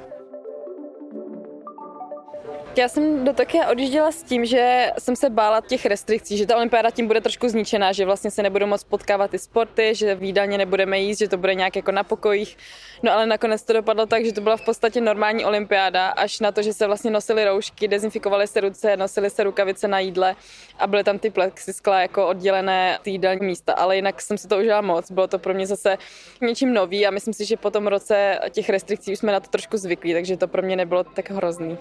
Já 2.76 2.88
jsem 2.88 3.24
do 3.24 3.32
Tokia 3.32 3.68
odjížděla 3.68 4.12
s 4.12 4.22
tím, 4.22 4.44
že 4.44 4.92
jsem 4.98 5.16
se 5.16 5.30
bála 5.30 5.60
těch 5.60 5.86
restrikcí, 5.86 6.36
že 6.36 6.46
ta 6.46 6.56
olympiáda 6.56 6.90
tím 6.90 7.06
bude 7.06 7.20
trošku 7.20 7.48
zničená, 7.48 7.92
že 7.92 8.04
vlastně 8.04 8.30
se 8.30 8.42
nebudou 8.42 8.66
moc 8.66 8.84
potkávat 8.84 9.30
ty 9.30 9.38
sporty, 9.38 9.94
že 9.94 10.14
v 10.14 10.22
jídelně 10.22 10.58
nebudeme 10.58 10.98
jíst, 10.98 11.18
že 11.18 11.28
to 11.28 11.36
bude 11.36 11.54
nějak 11.54 11.76
jako 11.76 11.92
na 11.92 12.02
pokojích. 12.02 12.56
No 13.02 13.12
ale 13.12 13.26
nakonec 13.26 13.62
to 13.62 13.72
dopadlo 13.72 14.06
tak, 14.06 14.24
že 14.24 14.32
to 14.32 14.40
byla 14.40 14.56
v 14.56 14.64
podstatě 14.64 15.00
normální 15.00 15.44
olympiáda, 15.44 16.08
až 16.08 16.40
na 16.40 16.52
to, 16.52 16.62
že 16.62 16.72
se 16.72 16.86
vlastně 16.86 17.10
nosily 17.10 17.44
roušky, 17.44 17.88
dezinfikovaly 17.88 18.46
se 18.46 18.60
ruce, 18.60 18.96
nosily 18.96 19.30
se 19.30 19.44
rukavice 19.44 19.88
na 19.88 19.98
jídle 19.98 20.36
a 20.78 20.86
byly 20.86 21.04
tam 21.04 21.18
ty 21.18 21.30
plexiskla 21.30 22.00
jako 22.00 22.28
oddělené 22.28 22.98
ty 23.02 23.20
místa. 23.40 23.72
Ale 23.72 23.96
jinak 23.96 24.22
jsem 24.22 24.38
si 24.38 24.48
to 24.48 24.58
užila 24.58 24.80
moc, 24.80 25.10
bylo 25.10 25.28
to 25.28 25.38
pro 25.38 25.54
mě 25.54 25.66
zase 25.66 25.98
něčím 26.40 26.74
nový 26.74 27.06
a 27.06 27.10
myslím 27.10 27.34
si, 27.34 27.44
že 27.44 27.56
po 27.56 27.70
tom 27.70 27.86
roce 27.86 28.38
těch 28.50 28.68
restrikcí 28.68 29.12
už 29.12 29.18
jsme 29.18 29.32
na 29.32 29.40
to 29.40 29.48
trošku 29.48 29.76
zvyklí, 29.76 30.12
takže 30.12 30.36
to 30.36 30.48
pro 30.48 30.62
mě 30.62 30.76
nebylo 30.76 31.04
tak 31.04 31.30
hrozný. 31.30 31.78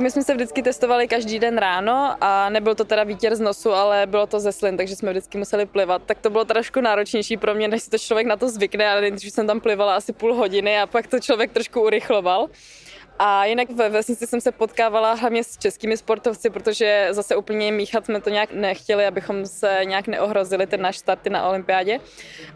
My 0.00 0.10
jsme 0.10 0.22
se 0.22 0.34
vždycky 0.34 0.62
testovali 0.62 1.08
každý 1.08 1.38
den 1.38 1.58
ráno 1.58 2.16
a 2.20 2.48
nebyl 2.48 2.74
to 2.74 2.84
teda 2.84 3.04
výtěr 3.04 3.36
z 3.36 3.40
nosu, 3.40 3.72
ale 3.72 4.06
bylo 4.06 4.26
to 4.26 4.40
ze 4.40 4.52
slin, 4.52 4.76
takže 4.76 4.96
jsme 4.96 5.10
vždycky 5.10 5.38
museli 5.38 5.66
plivat. 5.66 6.02
Tak 6.06 6.18
to 6.18 6.30
bylo 6.30 6.44
trošku 6.44 6.80
náročnější 6.80 7.36
pro 7.36 7.54
mě, 7.54 7.68
než 7.68 7.82
si 7.82 7.90
to 7.90 7.98
člověk 7.98 8.26
na 8.26 8.36
to 8.36 8.48
zvykne, 8.48 8.88
ale 8.88 9.00
nejdřív 9.00 9.32
jsem 9.32 9.46
tam 9.46 9.60
plivala 9.60 9.96
asi 9.96 10.12
půl 10.12 10.34
hodiny 10.34 10.80
a 10.80 10.86
pak 10.86 11.06
to 11.06 11.20
člověk 11.20 11.52
trošku 11.52 11.80
urychloval. 11.80 12.48
A 13.22 13.44
jinak 13.44 13.70
ve 13.70 13.88
vesnici 13.88 14.26
jsem 14.26 14.40
se 14.40 14.52
potkávala 14.52 15.14
hlavně 15.14 15.44
s 15.44 15.58
českými 15.58 15.96
sportovci, 15.96 16.50
protože 16.50 17.08
zase 17.10 17.36
úplně 17.36 17.72
míchat 17.72 18.04
jsme 18.04 18.20
to 18.20 18.30
nějak 18.30 18.52
nechtěli, 18.52 19.06
abychom 19.06 19.46
se 19.46 19.80
nějak 19.84 20.06
neohrozili 20.06 20.66
ten 20.66 20.80
náš 20.82 20.98
starty 20.98 21.30
na 21.30 21.48
olympiádě. 21.48 22.00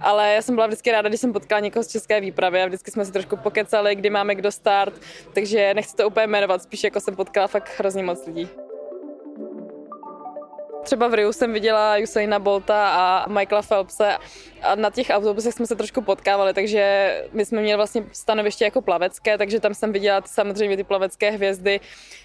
Ale 0.00 0.34
já 0.34 0.42
jsem 0.42 0.54
byla 0.54 0.66
vždycky 0.66 0.92
ráda, 0.92 1.08
když 1.08 1.20
jsem 1.20 1.32
potkala 1.32 1.60
někoho 1.60 1.82
z 1.82 1.88
české 1.88 2.20
výpravy 2.20 2.62
a 2.62 2.66
vždycky 2.66 2.90
jsme 2.90 3.04
si 3.04 3.12
trošku 3.12 3.36
pokecali, 3.36 3.94
kdy 3.94 4.10
máme 4.10 4.34
kdo 4.34 4.52
start, 4.52 4.94
takže 5.32 5.74
nechci 5.74 5.96
to 5.96 6.08
úplně 6.08 6.26
jmenovat, 6.26 6.62
spíš 6.62 6.84
jako 6.84 7.00
jsem 7.00 7.16
potkala 7.16 7.46
fakt 7.46 7.70
hrozně 7.78 8.02
moc 8.02 8.26
lidí. 8.26 8.48
Třeba 10.84 11.08
v 11.08 11.14
Riu 11.14 11.32
jsem 11.32 11.52
viděla 11.52 11.96
Usaina 12.02 12.38
Bolta 12.38 12.88
a 12.88 13.28
Michaela 13.28 13.62
Phelpse 13.62 14.16
a 14.62 14.74
na 14.74 14.90
těch 14.90 15.10
autobusech 15.10 15.54
jsme 15.54 15.66
se 15.66 15.76
trošku 15.76 16.02
potkávali, 16.02 16.54
takže 16.54 17.14
my 17.32 17.44
jsme 17.44 17.62
měli 17.62 17.76
vlastně 17.76 18.04
stanoviště 18.12 18.64
jako 18.64 18.82
plavecké, 18.82 19.38
takže 19.38 19.60
tam 19.60 19.74
jsem 19.74 19.92
viděla 19.92 20.22
samozřejmě 20.26 20.76
ty 20.76 20.84
plavecké 20.84 21.30
hvězdy, 21.30 21.80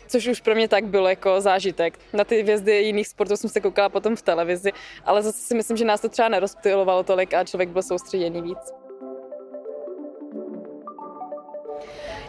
což 0.07 0.27
už 0.27 0.41
pro 0.41 0.55
mě 0.55 0.67
tak 0.67 0.85
bylo 0.85 1.07
jako 1.07 1.41
zážitek. 1.41 1.99
Na 2.13 2.23
ty 2.23 2.41
hvězdy 2.41 2.77
jiných 2.77 3.07
sportů 3.07 3.37
jsem 3.37 3.49
se 3.49 3.61
koukala 3.61 3.89
potom 3.89 4.15
v 4.15 4.21
televizi, 4.21 4.71
ale 5.05 5.23
zase 5.23 5.37
si 5.37 5.55
myslím, 5.55 5.77
že 5.77 5.85
nás 5.85 6.01
to 6.01 6.09
třeba 6.09 6.29
nerozptylovalo 6.29 7.03
tolik 7.03 7.33
a 7.33 7.43
člověk 7.43 7.69
byl 7.69 7.83
soustředěný 7.83 8.41
víc. 8.41 8.88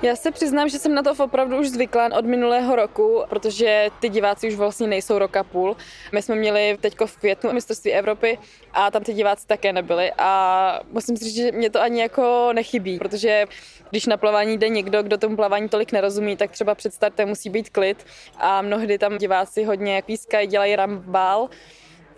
Já 0.03 0.17
se 0.17 0.31
přiznám, 0.31 0.69
že 0.69 0.79
jsem 0.79 0.95
na 0.95 1.03
to 1.03 1.25
opravdu 1.25 1.59
už 1.59 1.71
zvyklá 1.71 2.09
od 2.19 2.25
minulého 2.25 2.77
roku, 2.77 3.23
protože 3.29 3.89
ty 4.01 4.09
diváci 4.09 4.49
už 4.49 4.55
vlastně 4.55 4.87
nejsou 4.87 5.19
roka 5.19 5.45
půl. 5.45 5.77
My 6.13 6.23
jsme 6.23 6.35
měli 6.35 6.79
teď 6.81 6.95
v 7.07 7.17
květnu 7.17 7.53
mistrovství 7.53 7.93
Evropy 7.93 8.39
a 8.73 8.91
tam 8.91 9.05
ty 9.05 9.15
diváci 9.15 9.47
také 9.47 9.73
nebyli 9.73 10.13
a 10.19 10.81
musím 10.91 11.17
říct, 11.17 11.35
že 11.35 11.53
mě 11.53 11.71
to 11.71 11.81
ani 11.81 12.01
jako 12.01 12.51
nechybí, 12.53 12.99
protože 12.99 13.45
když 13.91 14.07
na 14.07 14.17
plavání 14.17 14.59
jde 14.59 14.69
někdo, 14.69 15.03
kdo 15.03 15.19
tomu 15.19 15.37
plavání 15.37 15.69
tolik 15.69 15.93
nerozumí, 15.93 16.37
tak 16.37 16.51
třeba 16.51 16.75
před 16.75 16.95
startem 16.95 17.29
musí 17.29 17.51
být 17.51 17.71
klid 17.71 18.07
a 18.39 18.63
mnohdy 18.63 18.99
tam 18.99 19.19
diváci 19.19 19.65
hodně 19.65 20.03
pískají, 20.07 20.47
dělají 20.47 20.77
rambál 20.77 21.49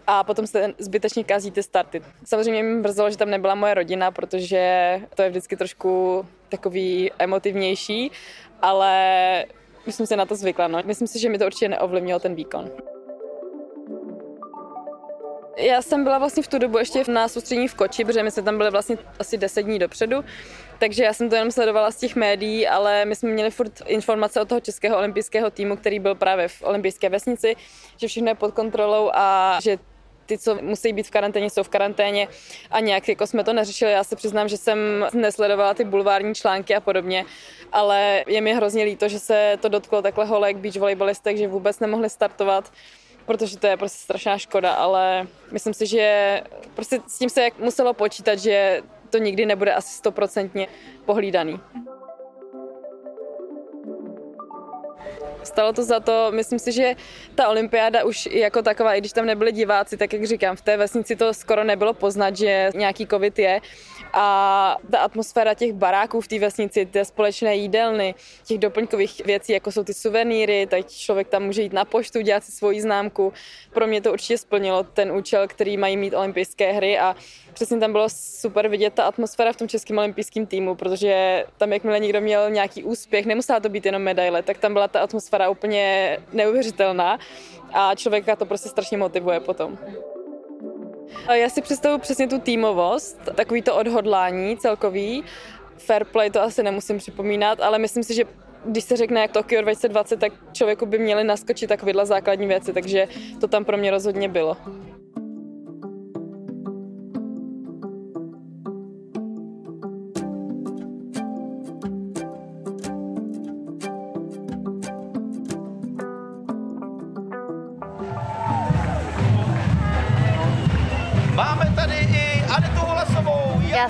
a 0.07 0.25
potom 0.25 0.47
se 0.47 0.75
zbytečně 0.79 1.25
kazí 1.25 1.51
ty 1.51 1.63
starty. 1.63 2.03
Samozřejmě 2.25 2.63
mi 2.63 2.75
mrzelo, 2.75 3.11
že 3.11 3.17
tam 3.17 3.31
nebyla 3.31 3.55
moje 3.55 3.75
rodina, 3.75 4.11
protože 4.11 5.01
to 5.15 5.23
je 5.23 5.31
vždycky 5.31 5.57
trošku 5.57 6.25
takový 6.53 7.11
emotivnější, 7.19 8.11
ale 8.63 8.95
myslím 9.87 10.07
si 10.07 10.17
na 10.17 10.27
to 10.27 10.35
zvykla. 10.35 10.69
No. 10.69 10.79
Myslím 10.85 11.09
si, 11.09 11.19
že 11.19 11.29
mi 11.29 11.39
to 11.39 11.47
určitě 11.47 11.69
neovlivnilo 11.69 12.19
ten 12.21 12.35
výkon. 12.35 12.71
Já 15.57 15.83
jsem 15.83 16.05
byla 16.05 16.19
vlastně 16.19 16.43
v 16.43 16.49
tu 16.49 16.59
dobu 16.59 16.79
ještě 16.79 17.05
na 17.09 17.29
soustředění 17.29 17.69
v 17.69 17.75
Koči, 17.75 18.05
protože 18.05 18.23
my 18.23 18.31
jsme 18.31 18.43
tam 18.43 18.57
byli 18.57 18.71
vlastně 18.71 18.99
asi 19.19 19.39
10 19.39 19.63
dní 19.63 19.79
dopředu, 19.79 20.25
takže 20.79 21.05
já 21.05 21.13
jsem 21.13 21.29
to 21.29 21.35
jenom 21.35 21.51
sledovala 21.51 21.91
z 21.91 21.97
těch 21.97 22.17
médií, 22.17 22.69
ale 22.69 23.05
my 23.05 23.17
jsme 23.17 23.31
měli 23.31 23.51
furt 23.51 23.73
informace 23.87 24.41
od 24.41 24.49
toho 24.49 24.61
českého 24.61 24.99
olympijského 24.99 25.51
týmu, 25.51 25.77
který 25.77 25.99
byl 25.99 26.15
právě 26.15 26.49
v 26.49 26.63
olympijské 26.63 27.09
vesnici, 27.09 27.57
že 27.97 28.09
všechno 28.09 28.31
je 28.31 28.35
pod 28.35 28.55
kontrolou 28.55 29.11
a 29.15 29.59
že 29.63 29.79
ty, 30.33 30.39
co 30.39 30.59
musí 30.63 30.93
být 30.93 31.07
v 31.07 31.11
karanténě, 31.11 31.51
jsou 31.51 31.63
v 31.63 31.69
karanténě 31.69 32.29
a 32.71 32.81
nějak 32.81 33.09
jako 33.09 33.27
jsme 33.27 33.45
to 33.45 33.53
neřešili. 33.53 33.93
Já 33.93 34.05
se 34.05 34.17
přiznám, 34.17 34.49
že 34.49 34.57
jsem 34.57 34.79
nesledovala 35.15 35.75
ty 35.75 35.85
bulvární 35.85 36.35
články 36.35 36.75
a 36.75 36.81
podobně, 36.81 37.25
ale 37.73 38.25
je 38.27 38.41
mi 38.41 38.55
hrozně 38.55 38.85
líto, 38.85 39.09
že 39.09 39.19
se 39.19 39.59
to 39.61 39.69
dotklo 39.69 40.03
takhle 40.03 40.25
holek 40.25 40.57
beach 40.57 40.77
volejbalistek, 40.77 41.37
že 41.37 41.49
vůbec 41.49 41.81
nemohli 41.81 42.11
startovat 42.11 42.73
protože 43.27 43.59
to 43.59 43.67
je 43.67 43.77
prostě 43.77 43.99
strašná 44.03 44.39
škoda, 44.39 44.73
ale 44.73 45.27
myslím 45.53 45.75
si, 45.75 45.87
že 45.87 46.41
prostě 46.75 47.01
s 47.07 47.19
tím 47.19 47.31
se 47.31 47.49
muselo 47.59 47.95
počítat, 47.95 48.39
že 48.39 48.83
to 49.11 49.19
nikdy 49.19 49.47
nebude 49.47 49.75
asi 49.75 49.95
stoprocentně 49.95 50.69
pohlídaný. 51.05 51.61
Stalo 55.43 55.73
to 55.73 55.85
za 55.85 56.01
to, 56.01 56.29
myslím 56.31 56.59
si, 56.59 56.73
že 56.73 56.95
ta 57.35 57.49
olympiáda 57.49 58.05
už 58.05 58.27
jako 58.27 58.63
taková, 58.63 58.95
i 58.95 59.01
když 59.01 59.13
tam 59.13 59.27
nebyli 59.27 59.53
diváci, 59.53 59.97
tak 59.97 60.13
jak 60.13 60.25
říkám, 60.25 60.57
v 60.57 60.63
té 60.63 60.77
vesnici 60.77 61.17
to 61.17 61.35
skoro 61.35 61.65
nebylo 61.65 61.95
poznat, 61.95 62.37
že 62.37 62.71
nějaký 62.75 63.07
covid 63.07 63.39
je. 63.39 63.61
A 64.13 64.77
ta 64.91 64.99
atmosféra 64.99 65.55
těch 65.55 65.73
baráků 65.73 66.21
v 66.21 66.29
té 66.29 66.39
vesnici, 66.39 66.87
ty 66.87 67.05
společné 67.05 67.57
jídelny, 67.57 68.15
těch 68.45 68.59
doplňkových 68.59 69.25
věcí, 69.25 69.53
jako 69.53 69.73
jsou 69.73 69.85
ty 69.85 69.95
suvenýry, 69.95 70.67
tak 70.67 70.89
člověk 70.89 71.29
tam 71.29 71.43
může 71.43 71.63
jít 71.63 71.73
na 71.73 71.85
poštu, 71.85 72.21
dělat 72.21 72.45
si 72.45 72.53
svoji 72.53 72.81
známku. 72.81 73.33
Pro 73.73 73.87
mě 73.87 74.01
to 74.01 74.13
určitě 74.13 74.39
splnilo 74.39 74.85
ten 74.85 75.13
účel, 75.13 75.49
který 75.49 75.77
mají 75.77 75.97
mít 75.97 76.15
olympijské 76.15 76.73
hry 76.73 76.99
a 76.99 77.17
přesně 77.53 77.79
tam 77.79 77.93
bylo 77.93 78.07
super 78.09 78.69
vidět 78.69 78.95
ta 78.95 79.05
atmosféra 79.05 79.53
v 79.53 79.57
tom 79.57 79.69
českém 79.69 79.99
olympijském 79.99 80.47
týmu, 80.47 80.75
protože 80.75 81.45
tam, 81.59 81.73
jakmile 81.73 82.01
někdo 82.01 82.21
měl 82.21 82.51
nějaký 82.51 82.85
úspěch, 82.85 83.27
nemusela 83.27 83.61
to 83.61 83.69
být 83.69 83.87
jenom 83.87 84.03
medaile, 84.03 84.43
tak 84.43 84.59
tam 84.59 84.73
byla 84.73 84.89
ta 84.89 85.01
atmosféra 85.01 85.49
úplně 85.49 86.19
neuvěřitelná 86.33 87.19
a 87.73 87.95
člověka 87.95 88.37
to 88.37 88.47
prostě 88.47 88.69
strašně 88.69 88.97
motivuje 88.97 89.41
potom. 89.41 89.79
Já 91.33 91.49
si 91.49 91.63
představuji 91.63 91.99
přesně 91.99 92.29
tu 92.29 92.39
týmovost, 92.39 93.19
takový 93.35 93.63
to 93.63 93.77
odhodlání 93.77 94.57
celkový. 94.57 95.25
Fair 95.77 96.05
play 96.05 96.31
to 96.31 96.43
asi 96.43 96.63
nemusím 96.63 96.99
připomínat, 96.99 97.61
ale 97.61 97.79
myslím 97.79 98.05
si, 98.05 98.15
že 98.15 98.25
když 98.65 98.85
se 98.85 98.97
řekne 98.97 99.21
jak 99.21 99.33
Tokio 99.33 99.63
2020, 99.63 100.21
tak 100.21 100.33
člověku 100.53 100.87
by 100.87 100.99
měly 100.99 101.25
naskočit 101.25 101.69
takovéhle 101.69 102.07
základní 102.07 102.47
věci, 102.47 102.73
takže 102.73 103.09
to 103.41 103.49
tam 103.49 103.65
pro 103.65 103.77
mě 103.77 103.91
rozhodně 103.91 104.29
bylo. 104.29 104.57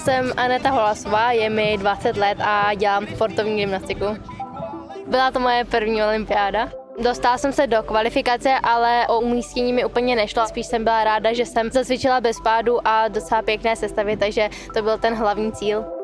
Jsem 0.03 0.33
Aneta 0.37 0.71
Holasová, 0.71 1.33
je 1.33 1.51
mi 1.51 1.79
20 1.79 2.17
let 2.17 2.39
a 2.41 2.75
dělám 2.75 3.07
sportovní 3.07 3.57
gymnastiku. 3.57 4.05
Byla 5.07 5.31
to 5.31 5.41
moje 5.41 5.65
první 5.65 6.03
olympiáda. 6.03 6.69
Dostala 7.03 7.39
jsem 7.39 7.53
se 7.53 7.67
do 7.67 7.83
kvalifikace, 7.83 8.55
ale 8.63 9.07
o 9.09 9.21
umístění 9.21 9.73
mi 9.73 9.85
úplně 9.85 10.17
nešlo. 10.17 10.47
Spíš 10.47 10.67
jsem 10.67 10.85
byla 10.85 11.05
ráda, 11.05 11.33
že 11.33 11.47
jsem 11.47 11.71
zacvičila 11.71 12.21
bez 12.21 12.37
pádu 12.41 12.87
a 12.87 13.09
docela 13.09 13.43
pěkné 13.43 13.77
sestavy, 13.77 14.17
takže 14.17 14.49
to 14.75 14.83
byl 14.83 14.99
ten 14.99 15.15
hlavní 15.15 15.53
cíl. 15.53 16.02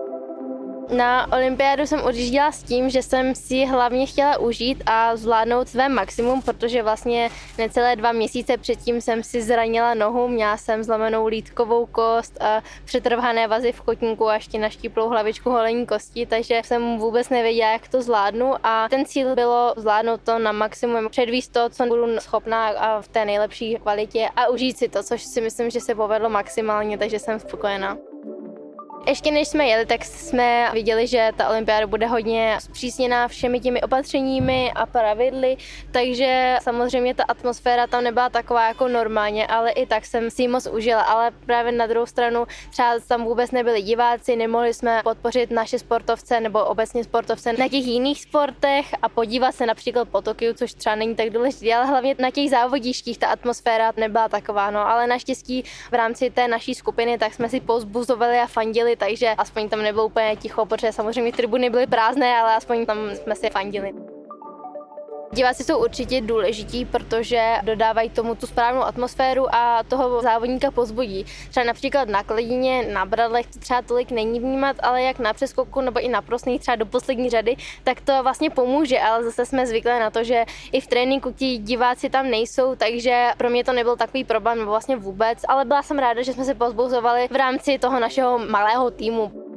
Na 0.91 1.33
olympiádu 1.33 1.87
jsem 1.87 2.03
odjížděla 2.03 2.53
s 2.53 2.63
tím, 2.63 2.91
že 2.91 3.03
jsem 3.03 3.35
si 3.35 3.65
hlavně 3.65 4.07
chtěla 4.07 4.39
užít 4.39 4.83
a 4.87 5.17
zvládnout 5.17 5.69
své 5.69 5.89
maximum, 5.89 6.43
protože 6.43 6.83
vlastně 6.83 7.31
necelé 7.59 7.97
dva 7.97 8.13
měsíce 8.13 8.57
předtím 8.57 9.01
jsem 9.01 9.23
si 9.23 9.43
zranila 9.43 9.95
nohu, 9.95 10.29
měla 10.29 10.57
jsem 10.57 10.83
zlomenou 10.83 11.27
lítkovou 11.27 11.87
kost 11.87 12.43
a 12.43 12.63
přetrvané 12.85 13.49
vazy 13.49 13.73
v 13.73 13.81
kotníku 13.81 14.29
a 14.29 14.35
ještě 14.35 14.59
naštíplou 14.59 15.09
hlavičku 15.09 15.51
holení 15.51 15.87
kosti, 15.87 16.27
takže 16.27 16.61
jsem 16.65 16.99
vůbec 16.99 17.29
nevěděla, 17.29 17.73
jak 17.73 17.89
to 17.89 18.03
zvládnu 18.03 18.55
a 18.63 18.89
ten 18.89 19.05
cíl 19.05 19.35
bylo 19.35 19.75
zvládnout 19.77 20.21
to 20.25 20.39
na 20.39 20.53
maximum, 20.53 21.09
předvíst 21.09 21.53
to, 21.53 21.69
co 21.69 21.87
budu 21.87 22.21
schopná 22.21 22.69
a 22.69 23.01
v 23.01 23.09
té 23.09 23.25
nejlepší 23.25 23.77
kvalitě 23.83 24.29
a 24.37 24.49
užít 24.49 24.79
si 24.79 24.89
to, 24.89 25.03
což 25.03 25.23
si 25.23 25.41
myslím, 25.41 25.71
že 25.71 25.81
se 25.81 25.95
povedlo 25.95 26.31
maximálně, 26.31 26.99
takže 26.99 27.19
jsem 27.19 27.41
spokojená. 27.41 27.97
Ještě 29.09 29.31
než 29.31 29.49
jsme 29.49 29.67
jeli, 29.67 29.87
tak 29.87 30.05
jsme 30.05 30.71
viděli, 30.73 31.07
že 31.07 31.31
ta 31.37 31.49
olympiáda 31.49 31.87
bude 31.87 32.07
hodně 32.07 32.59
zpřísněná 32.61 33.29
všemi 33.29 33.61
těmi 33.61 33.83
opatřeními 33.83 34.73
a 34.75 34.87
pravidly, 34.87 35.57
takže 35.91 36.57
samozřejmě 36.63 37.15
ta 37.15 37.25
atmosféra 37.29 37.87
tam 37.87 38.05
nebyla 38.05 38.29
taková 38.29 38.69
jako 38.69 38.89
normálně, 38.89 39.47
ale 39.47 39.71
i 39.71 39.87
tak 39.87 40.05
jsem 40.05 40.31
si 40.31 40.43
ji 40.43 40.49
moc 40.49 40.67
užila, 40.67 41.03
ale 41.03 41.31
právě 41.47 41.73
na 41.73 41.87
druhou 41.87 42.07
stranu 42.07 42.47
třeba 42.71 42.95
tam 43.09 43.25
vůbec 43.25 43.51
nebyli 43.51 43.83
diváci, 43.83 44.37
nemohli 44.37 44.75
jsme 44.75 45.01
podpořit 45.05 45.51
naše 45.51 45.79
sportovce 45.79 46.41
nebo 46.41 46.65
obecně 46.65 47.05
sportovce 47.05 47.53
na 47.53 47.69
těch 47.69 47.87
jiných 47.87 48.23
sportech 48.23 48.87
a 49.03 49.09
podívat 49.09 49.55
se 49.55 49.67
například 49.67 50.09
po 50.09 50.23
Tokiu, 50.23 50.55
což 50.55 50.75
třeba 50.75 50.97
není 50.97 51.15
tak 51.15 51.31
důležité, 51.31 51.75
ale 51.75 51.87
hlavně 51.87 52.15
na 52.19 52.31
těch 52.31 52.51
závodištích 52.51 53.19
ta 53.19 53.27
atmosféra 53.27 53.93
nebyla 53.97 54.29
taková, 54.29 54.71
no. 54.71 54.89
Ale 54.89 55.07
naštěstí 55.07 55.65
v 55.91 55.95
rámci 55.95 56.31
té 56.31 56.49
naší 56.49 56.75
skupiny 56.75 57.19
tak 57.19 57.35
jsme 57.35 57.49
si 57.49 57.61
pozbuzovali 57.61 58.39
a 58.39 58.47
fandili, 58.47 58.98
takže 58.99 59.35
aspoň 59.39 59.69
tam 59.69 59.83
nebylo 59.83 60.07
úplně 60.07 60.37
ticho, 60.37 60.67
protože 60.67 60.93
samozřejmě 60.93 61.33
tribuny 61.33 61.71
byly 61.71 61.87
prázdné, 61.87 62.37
ale 62.37 62.57
aspoň 62.57 62.87
tam 62.87 62.99
jsme 63.15 63.35
si 63.35 63.51
fandili. 63.51 64.18
Diváci 65.33 65.65
jsou 65.65 65.79
určitě 65.85 66.21
důležití, 66.21 66.85
protože 66.85 67.57
dodávají 67.63 68.11
tomu 68.11 68.35
tu 68.35 68.47
správnou 68.47 68.83
atmosféru 68.83 69.55
a 69.55 69.83
toho 69.83 70.23
závodníka 70.23 70.71
pozbudí. 70.71 71.27
Třeba 71.51 71.65
například 71.65 72.09
na 72.09 72.23
kladině, 72.23 72.89
na 72.93 73.07
bradlech 73.07 73.47
třeba 73.47 73.83
tolik 73.83 74.11
není 74.11 74.41
vnímat, 74.41 74.77
ale 74.83 75.03
jak 75.03 75.19
na 75.19 75.33
přeskoku 75.33 75.81
nebo 75.81 76.01
i 76.01 76.09
na 76.09 76.23
prosných 76.23 76.61
třeba 76.61 76.77
do 76.77 76.87
poslední 76.87 77.31
řady, 77.31 77.57
tak 77.85 78.01
to 78.01 78.23
vlastně 78.23 78.51
pomůže, 78.51 79.01
ale 79.01 79.25
zase 79.25 79.47
jsme 79.47 79.67
zvyklí 79.67 79.91
na 79.91 80.11
to, 80.11 80.25
že 80.25 80.45
i 80.73 80.81
v 80.81 80.87
tréninku 80.87 81.33
ti 81.33 81.59
diváci 81.59 82.11
tam 82.11 82.31
nejsou, 82.31 82.75
takže 82.75 83.29
pro 83.37 83.51
mě 83.51 83.65
to 83.65 83.73
nebyl 83.73 83.97
takový 83.97 84.25
problém 84.25 84.67
vlastně 84.67 84.97
vůbec, 84.97 85.39
ale 85.49 85.65
byla 85.65 85.83
jsem 85.83 85.99
ráda, 85.99 86.23
že 86.23 86.33
jsme 86.33 86.45
se 86.45 86.55
pozbuzovali 86.55 87.29
v 87.31 87.37
rámci 87.37 87.79
toho 87.79 88.01
našeho 88.01 88.39
malého 88.39 88.91
týmu. 88.91 89.48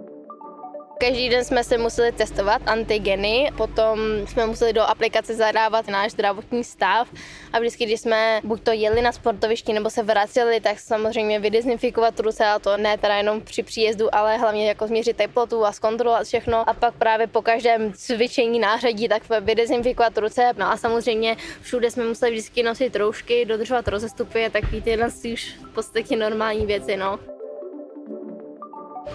Každý 1.02 1.30
den 1.30 1.46
jsme 1.46 1.64
se 1.64 1.78
museli 1.78 2.12
testovat 2.12 2.62
antigeny, 2.66 3.52
potom 3.58 4.00
jsme 4.28 4.46
museli 4.46 4.74
do 4.74 4.82
aplikace 4.82 5.36
zadávat 5.36 5.88
náš 5.88 6.12
zdravotní 6.12 6.64
stav 6.64 7.08
a 7.54 7.60
vždycky, 7.60 7.86
když 7.86 8.02
jsme 8.02 8.42
buď 8.44 8.64
to 8.64 8.72
jeli 8.72 9.02
na 9.02 9.12
sportovišti 9.12 9.74
nebo 9.74 9.90
se 9.90 10.04
vraceli, 10.04 10.60
tak 10.60 10.80
samozřejmě 10.80 11.40
vydezinfikovat 11.40 12.20
ruce 12.20 12.46
a 12.46 12.60
to 12.60 12.78
ne 12.78 12.98
teda 12.98 13.16
jenom 13.16 13.42
při 13.42 13.64
příjezdu, 13.64 14.16
ale 14.16 14.38
hlavně 14.38 14.68
jako 14.68 14.88
změřit 14.88 15.18
teplotu 15.18 15.66
a 15.66 15.72
zkontrolovat 15.72 16.28
všechno 16.28 16.70
a 16.70 16.74
pak 16.74 16.94
právě 16.94 17.28
po 17.28 17.42
každém 17.42 17.94
cvičení 17.94 18.60
nářadí 18.60 19.08
tak 19.08 19.24
vydezinfikovat 19.42 20.18
ruce. 20.18 20.52
No 20.58 20.72
a 20.72 20.78
samozřejmě 20.78 21.38
všude 21.62 21.92
jsme 21.92 22.06
museli 22.06 22.32
vždycky 22.32 22.64
nosit 22.64 22.96
roušky, 22.96 23.46
dodržovat 23.46 23.88
rozestupy 23.88 24.46
a 24.46 24.50
takový 24.50 24.82
tyhle 24.82 25.08
už 25.34 25.56
v 25.72 25.74
podstatě 25.74 26.18
normální 26.18 26.66
věci. 26.66 26.98
No. 26.98 27.41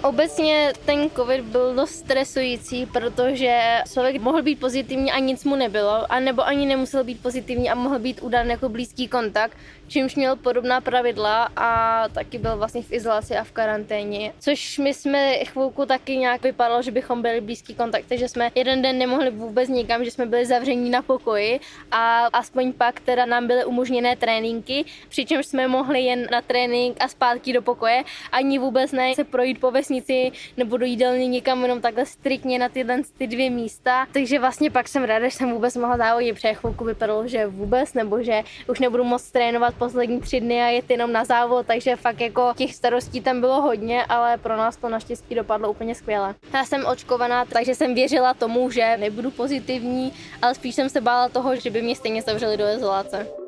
Obecně 0.02 0.72
ten 0.84 1.10
covid 1.10 1.44
byl 1.44 1.74
dost 1.74 1.90
stresující, 1.90 2.86
protože 2.86 3.82
člověk 3.92 4.22
mohl 4.22 4.42
být 4.42 4.60
pozitivní 4.60 5.12
a 5.12 5.18
nic 5.18 5.44
mu 5.44 5.56
nebylo, 5.56 6.12
a 6.12 6.20
nebo 6.20 6.46
ani 6.46 6.66
nemusel 6.66 7.04
být 7.04 7.22
pozitivní 7.22 7.70
a 7.70 7.74
mohl 7.74 7.98
být 7.98 8.22
udán 8.22 8.50
jako 8.50 8.68
blízký 8.68 9.08
kontakt, 9.08 9.56
čímž 9.88 10.14
měl 10.14 10.36
podobná 10.36 10.80
pravidla 10.80 11.48
a 11.56 12.02
taky 12.08 12.38
byl 12.38 12.56
vlastně 12.56 12.82
v 12.82 12.92
izolaci 12.92 13.36
a 13.36 13.44
v 13.44 13.52
karanténě. 13.52 14.32
Což 14.40 14.78
my 14.78 14.94
jsme 14.94 15.44
chvilku 15.44 15.86
taky 15.86 16.16
nějak 16.16 16.42
vypadalo, 16.42 16.82
že 16.82 16.90
bychom 16.90 17.22
byli 17.22 17.40
blízký 17.40 17.74
kontakt, 17.74 18.04
takže 18.08 18.28
jsme 18.28 18.50
jeden 18.54 18.82
den 18.82 18.98
nemohli 18.98 19.30
vůbec 19.30 19.68
nikam, 19.68 20.04
že 20.04 20.10
jsme 20.10 20.26
byli 20.26 20.46
zavření 20.46 20.90
na 20.90 21.02
pokoji 21.02 21.60
a 21.90 22.26
aspoň 22.32 22.72
pak 22.72 23.00
teda 23.00 23.26
nám 23.26 23.46
byly 23.46 23.64
umožněné 23.64 24.16
tréninky, 24.16 24.84
přičemž 25.08 25.46
jsme 25.46 25.68
mohli 25.68 26.00
jen 26.00 26.26
na 26.30 26.42
trénink 26.42 26.96
a 27.00 27.08
zpátky 27.08 27.52
do 27.52 27.62
pokoje, 27.62 28.04
ani 28.32 28.58
vůbec 28.58 28.92
ne 28.92 29.14
se 29.14 29.24
projít 29.24 29.60
po 29.60 29.70
vesnici 29.86 30.32
nebo 30.56 30.76
do 30.76 30.86
jídelny 30.86 31.28
někam 31.28 31.62
jenom 31.62 31.80
takhle 31.80 32.06
striktně 32.06 32.58
na 32.58 32.68
tyhle 32.68 33.02
ty 33.18 33.26
dvě 33.26 33.50
místa. 33.50 34.06
Takže 34.12 34.38
vlastně 34.38 34.70
pak 34.70 34.88
jsem 34.88 35.04
ráda, 35.04 35.28
že 35.28 35.36
jsem 35.36 35.52
vůbec 35.52 35.76
mohla 35.76 35.96
závodit, 35.96 36.34
protože 36.34 36.54
chvilku 36.54 36.84
vypadalo, 36.84 37.28
že 37.28 37.46
vůbec, 37.46 37.94
nebo 37.94 38.22
že 38.22 38.42
už 38.68 38.80
nebudu 38.80 39.04
moc 39.04 39.30
trénovat 39.30 39.74
poslední 39.74 40.20
tři 40.20 40.40
dny 40.40 40.62
a 40.62 40.66
jet 40.66 40.90
jenom 40.90 41.12
na 41.12 41.24
závod, 41.24 41.66
takže 41.66 41.96
fakt 41.96 42.20
jako 42.20 42.52
těch 42.56 42.74
starostí 42.74 43.20
tam 43.20 43.40
bylo 43.40 43.60
hodně, 43.60 44.04
ale 44.04 44.36
pro 44.36 44.56
nás 44.56 44.76
to 44.76 44.88
naštěstí 44.88 45.34
dopadlo 45.34 45.70
úplně 45.70 45.94
skvěle. 45.94 46.34
Já 46.54 46.64
jsem 46.64 46.86
očkovaná, 46.86 47.44
takže 47.44 47.74
jsem 47.74 47.94
věřila 47.94 48.34
tomu, 48.34 48.70
že 48.70 48.96
nebudu 48.96 49.30
pozitivní, 49.30 50.12
ale 50.42 50.54
spíš 50.54 50.74
jsem 50.74 50.88
se 50.88 51.00
bála 51.00 51.28
toho, 51.28 51.56
že 51.56 51.70
by 51.70 51.82
mě 51.82 51.96
stejně 51.96 52.22
zavřeli 52.22 52.56
do 52.56 52.64
izolace. 52.76 53.45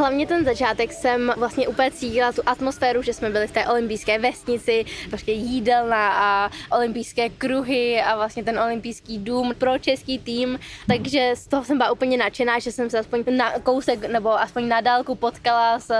Hlavně 0.00 0.26
ten 0.26 0.44
začátek 0.44 0.92
jsem 0.92 1.32
vlastně 1.36 1.68
úplně 1.68 1.90
cítila 1.90 2.32
tu 2.32 2.42
atmosféru, 2.46 3.02
že 3.02 3.14
jsme 3.14 3.30
byli 3.30 3.46
v 3.46 3.52
té 3.52 3.66
olympijské 3.66 4.18
vesnici, 4.18 4.84
prostě 5.08 5.32
jídelna 5.32 6.12
a 6.12 6.50
olympijské 6.76 7.28
kruhy 7.28 8.02
a 8.02 8.16
vlastně 8.16 8.44
ten 8.44 8.58
olympijský 8.58 9.18
dům 9.18 9.54
pro 9.58 9.78
český 9.78 10.18
tým, 10.18 10.58
takže 10.86 11.32
z 11.34 11.46
toho 11.46 11.64
jsem 11.64 11.78
byla 11.78 11.92
úplně 11.92 12.16
nadšená, 12.16 12.58
že 12.58 12.72
jsem 12.72 12.90
se 12.90 12.98
aspoň 12.98 13.24
na 13.36 13.52
kousek 13.58 14.08
nebo 14.08 14.40
aspoň 14.40 14.68
na 14.68 14.80
dálku 14.80 15.14
potkala 15.14 15.78
s 15.78 15.94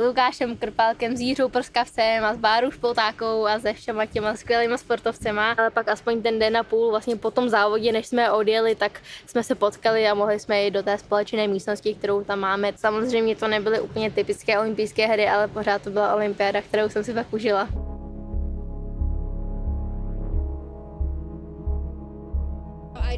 Lukášem 0.00 0.56
Krpálkem, 0.56 1.16
s 1.16 1.20
Jiřou 1.20 1.48
Prskavcem 1.48 2.24
a 2.24 2.34
s 2.34 2.38
Báru 2.38 2.70
Špoltákou 2.70 3.46
a 3.46 3.60
se 3.60 3.72
všema 3.72 4.06
těma 4.06 4.36
skvělýma 4.36 4.76
sportovcema, 4.76 5.52
ale 5.58 5.70
pak 5.70 5.88
aspoň 5.88 6.22
ten 6.22 6.38
den 6.38 6.56
a 6.56 6.62
půl 6.62 6.90
vlastně 6.90 7.16
po 7.16 7.30
tom 7.30 7.48
závodě, 7.48 7.92
než 7.92 8.06
jsme 8.06 8.30
odjeli, 8.30 8.74
tak 8.74 9.00
jsme 9.26 9.42
se 9.42 9.54
potkali 9.54 10.08
a 10.08 10.14
mohli 10.14 10.40
jsme 10.40 10.64
jít 10.64 10.70
do 10.70 10.82
té 10.82 10.98
společné 10.98 11.48
místnosti, 11.48 11.94
kterou 11.94 12.24
tam 12.24 12.38
máme. 12.38 12.72
Samozřejmě 12.76 13.37
to 13.38 13.48
nebyly 13.48 13.80
úplně 13.80 14.10
typické 14.10 14.58
olympijské 14.58 15.06
hry, 15.06 15.28
ale 15.28 15.48
pořád 15.48 15.82
to 15.82 15.90
byla 15.90 16.14
olympiáda, 16.14 16.62
kterou 16.62 16.88
jsem 16.88 17.04
si 17.04 17.14
pak 17.14 17.32
užila. 17.32 17.68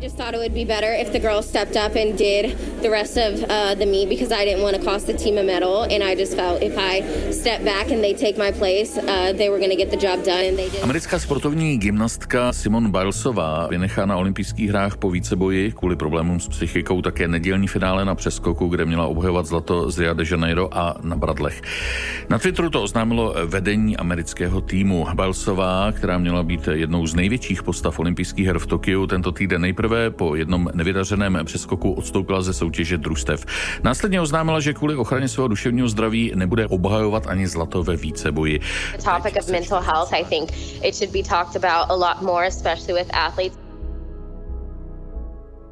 Just 0.00 0.16
thought 0.16 0.34
it 0.34 0.38
would 0.38 0.54
be 0.54 0.64
better 0.64 0.92
if 0.92 1.12
the 1.12 1.20
girls 1.20 1.46
stepped 1.46 1.76
up 1.76 1.94
and 1.94 2.16
did 2.16 2.56
the 2.80 2.88
rest 2.88 3.18
of 3.18 3.44
uh, 3.44 3.74
the 3.74 3.84
meet 3.84 4.08
because 4.08 4.32
I 4.32 4.44
didn't 4.46 4.62
want 4.62 4.76
to 4.76 4.82
cost 4.82 5.06
the 5.06 5.12
team 5.12 5.36
a 5.36 5.42
medal, 5.42 5.82
and 5.82 6.02
I 6.02 6.14
just 6.16 6.34
felt 6.34 6.62
if 6.62 6.78
I 6.78 7.02
step 7.32 7.64
back 7.64 7.90
and 7.92 8.02
they 8.02 8.14
take 8.14 8.38
my 8.38 8.50
place, 8.50 8.96
uh, 8.96 9.32
they 9.36 9.50
were 9.50 9.58
going 9.58 9.70
to 9.70 9.76
get 9.76 9.90
the 9.90 10.00
job 10.00 10.24
done, 10.24 10.44
and 10.48 10.56
they 10.56 10.70
did. 10.70 10.82
Americká 10.82 11.18
sportovní 11.18 11.78
gymnastka 11.78 12.52
Simon 12.52 12.90
Bilesová 12.90 13.66
vynechá 13.66 14.06
na 14.06 14.16
olympijských 14.16 14.70
hrách 14.70 14.96
po 14.96 15.10
víceboji 15.10 15.72
kvůli 15.72 15.96
problémům 15.96 16.40
s 16.40 16.48
psychikou 16.48 17.02
také 17.02 17.28
nedělní 17.28 17.66
finále 17.68 18.04
na 18.04 18.14
přeskoku, 18.14 18.68
kde 18.68 18.84
měla 18.84 19.06
obhajovat 19.06 19.46
zlato 19.46 19.90
z 19.90 19.98
Rio 19.98 20.14
de 20.14 20.24
Janeiro 20.30 20.68
a 20.72 20.96
na 21.02 21.16
Bradlech. 21.16 21.62
Na 22.28 22.38
Twitteru 22.38 22.70
to 22.70 22.82
oznámilo 22.82 23.34
vedení 23.46 23.96
amerického 23.96 24.60
týmu. 24.60 25.06
Bilesová, 25.14 25.92
která 25.92 26.18
měla 26.18 26.42
být 26.42 26.68
jednou 26.72 27.06
z 27.06 27.14
největších 27.14 27.62
postav 27.62 27.98
olympijských 27.98 28.46
her 28.46 28.58
v 28.58 28.66
Tokiu, 28.66 29.06
tento 29.06 29.32
týden 29.32 29.60
nejprve 29.60 29.89
Nejprve 29.90 30.10
po 30.10 30.34
jednom 30.34 30.68
nevydařeném 30.74 31.38
přeskoku 31.44 31.92
odstoupila 31.92 32.42
ze 32.42 32.52
soutěže 32.52 32.98
družstev. 32.98 33.44
Následně 33.82 34.20
oznámila, 34.20 34.60
že 34.60 34.74
kvůli 34.74 34.96
ochraně 34.96 35.28
svého 35.28 35.48
duševního 35.48 35.88
zdraví 35.88 36.32
nebude 36.34 36.66
obhajovat 36.66 37.26
ani 37.26 37.46
zlato 37.46 37.82
ve 37.82 37.96
víceboji. 37.96 38.60
The 38.96 39.02
topic 39.02 39.34
of 39.40 39.50
mental 39.50 39.80
health, 39.80 40.12
I 40.12 40.24
think 40.24 40.52
it 40.84 40.94
should 40.94 41.12
be 41.12 41.22
talked 41.22 41.64
about 41.64 41.90
a 41.90 41.94
lot 41.94 42.22
more, 42.22 42.46
especially 42.46 43.02
with 43.02 43.10
athletes. 43.12 43.59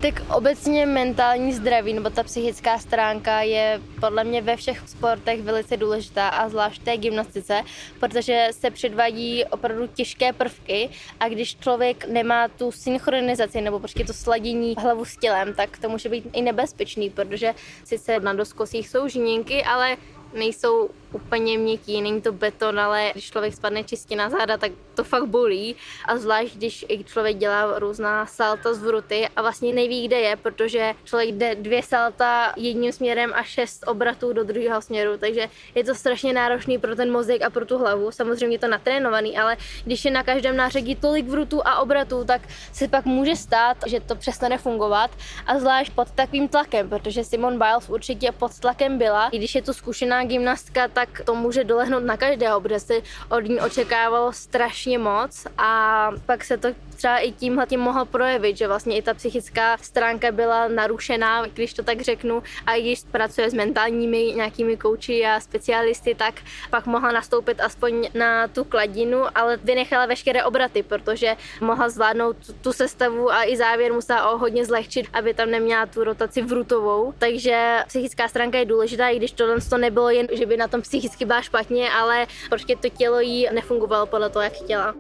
Tak 0.01 0.23
obecně 0.37 0.87
mentální 0.87 1.53
zdraví 1.53 1.93
nebo 1.93 2.11
ta 2.11 2.23
psychická 2.23 2.79
stránka 2.79 3.41
je 3.41 3.81
podle 4.01 4.25
mě 4.25 4.43
ve 4.43 4.57
všech 4.57 4.83
sportech 4.89 5.43
velice 5.43 5.77
důležitá 5.77 6.29
a 6.29 6.49
zvlášť 6.49 6.83
té 6.83 6.97
gymnastice, 6.97 7.63
protože 8.01 8.49
se 8.51 8.71
předvádí 8.71 9.45
opravdu 9.45 9.87
těžké 9.87 10.33
prvky 10.33 10.91
a 11.21 11.29
když 11.29 11.57
člověk 11.57 12.05
nemá 12.05 12.49
tu 12.49 12.73
synchronizaci 12.73 13.61
nebo 13.61 13.79
prostě 13.79 14.05
to 14.05 14.13
sladění 14.13 14.75
hlavu 14.79 15.05
s 15.05 15.17
tělem, 15.17 15.55
tak 15.55 15.79
to 15.79 15.89
může 15.89 16.09
být 16.09 16.25
i 16.33 16.43
nebezpečný, 16.43 17.11
protože 17.11 17.55
sice 17.85 18.21
na 18.21 18.33
doskosích 18.33 18.89
jsou 18.89 19.09
žíněnky, 19.09 19.65
ale 19.65 19.97
nejsou 20.35 20.91
úplně 21.13 21.59
měkký, 21.59 22.03
není 22.03 22.23
to 22.23 22.33
beton, 22.33 22.81
ale 22.81 23.11
když 23.13 23.31
člověk 23.31 23.55
spadne 23.55 23.85
čistě 23.85 24.17
na 24.17 24.31
záda, 24.31 24.57
tak 24.57 24.73
to 24.95 25.05
fakt 25.05 25.27
bolí. 25.27 25.77
A 26.05 26.17
zvlášť, 26.17 26.55
když 26.57 26.85
i 26.89 27.05
člověk 27.05 27.37
dělá 27.37 27.79
různá 27.79 28.27
salta 28.27 28.75
z 28.75 28.83
vruty 28.83 29.29
a 29.37 29.43
vlastně 29.43 29.75
neví, 29.75 30.07
kde 30.07 30.21
je, 30.21 30.37
protože 30.37 30.95
člověk 31.05 31.31
jde 31.31 31.55
dvě 31.55 31.83
salta 31.83 32.53
jedním 32.57 32.93
směrem 32.93 33.33
a 33.35 33.43
šest 33.43 33.85
obratů 33.87 34.33
do 34.33 34.45
druhého 34.45 34.83
směru, 34.83 35.19
takže 35.19 35.49
je 35.75 35.85
to 35.85 35.95
strašně 35.95 36.33
náročný 36.33 36.79
pro 36.79 36.97
ten 36.97 37.13
mozek 37.13 37.43
a 37.43 37.51
pro 37.51 37.67
tu 37.67 37.79
hlavu. 37.79 38.11
Samozřejmě 38.11 38.55
je 38.55 38.59
to 38.59 38.69
natrénovaný, 38.69 39.39
ale 39.39 39.57
když 39.85 40.05
je 40.05 40.11
na 40.11 40.23
každém 40.23 40.57
nářadí 40.57 40.95
tolik 40.95 41.27
vrutů 41.27 41.61
a 41.65 41.79
obratů, 41.79 42.25
tak 42.25 42.43
se 42.73 42.89
pak 42.89 43.05
může 43.05 43.37
stát, 43.37 43.77
že 43.87 44.01
to 44.01 44.17
přestane 44.17 44.59
fungovat 44.59 45.11
a 45.47 45.59
zvlášť 45.59 45.93
pod 45.93 46.11
takovým 46.11 46.49
tlakem, 46.49 46.89
protože 46.89 47.25
Simon 47.25 47.59
Biles 47.59 47.89
určitě 47.89 48.33
pod 48.33 48.59
tlakem 48.59 48.99
byla. 48.99 49.29
I 49.29 49.39
když 49.39 49.55
je 49.55 49.63
to 49.63 49.75
zkušená 49.75 50.25
gymnastka, 50.25 50.89
tak 50.99 51.23
to 51.25 51.35
může 51.35 51.65
dolehnout 51.65 52.03
na 52.05 52.17
každého, 52.17 52.61
protože 52.61 52.81
se 52.81 52.95
od 53.31 53.41
ní 53.41 53.61
očekávalo 53.61 54.33
strašně 54.33 54.99
moc 54.99 55.47
a 55.59 56.11
pak 56.27 56.45
se 56.45 56.59
to 56.59 56.69
třeba 56.99 57.19
i 57.19 57.33
tímhle 57.33 57.67
tím 57.67 57.81
mohl 57.81 58.05
projevit, 58.05 58.57
že 58.57 58.69
vlastně 58.69 58.97
i 58.97 59.03
ta 59.03 59.15
psychická 59.15 59.77
stránka 59.77 60.33
byla 60.33 60.69
narušená, 60.69 61.47
když 61.47 61.75
to 61.75 61.83
tak 61.83 62.01
řeknu, 62.01 62.43
a 62.67 62.75
i 62.75 62.83
když 62.83 63.05
pracuje 63.11 63.51
s 63.51 63.55
mentálními 63.55 64.33
nějakými 64.37 64.77
kouči 64.77 65.27
a 65.27 65.41
specialisty, 65.41 66.15
tak 66.15 66.35
pak 66.71 66.87
mohla 66.87 67.13
nastoupit 67.13 67.61
aspoň 67.61 68.09
na 68.15 68.49
tu 68.49 68.65
kladinu, 68.65 69.25
ale 69.35 69.57
vynechala 69.57 70.07
veškeré 70.07 70.45
obraty, 70.45 70.83
protože 70.83 71.37
mohla 71.61 71.89
zvládnout 71.89 72.37
tu 72.63 72.73
sestavu 72.73 73.33
a 73.33 73.45
i 73.45 73.57
závěr 73.57 73.93
musela 73.93 74.31
o 74.31 74.39
hodně 74.39 74.65
zlehčit, 74.65 75.07
aby 75.13 75.35
tam 75.35 75.51
neměla 75.51 75.87
tu 75.87 76.05
rotaci 76.05 76.43
vrutovou. 76.43 77.15
Takže 77.19 77.79
psychická 77.87 78.29
stránka 78.29 78.59
je 78.59 78.65
důležitá, 78.65 79.09
i 79.09 79.17
když 79.17 79.33
tohle 79.33 79.57
to 79.71 79.79
nebylo 79.79 80.11
jen, 80.11 80.27
že 80.33 80.47
by 80.47 80.57
na 80.57 80.69
tom 80.69 80.83
psychicky 80.83 81.25
byla 81.25 81.43
špatně, 81.43 81.91
ale 81.91 82.27
prostě 82.49 82.77
to 82.77 82.89
tělo 82.89 83.21
jí 83.21 83.49
nefungovalo 83.53 84.07
podle 84.07 84.31
toho, 84.31 84.43
jak 84.43 84.53
chtěla. 84.53 84.95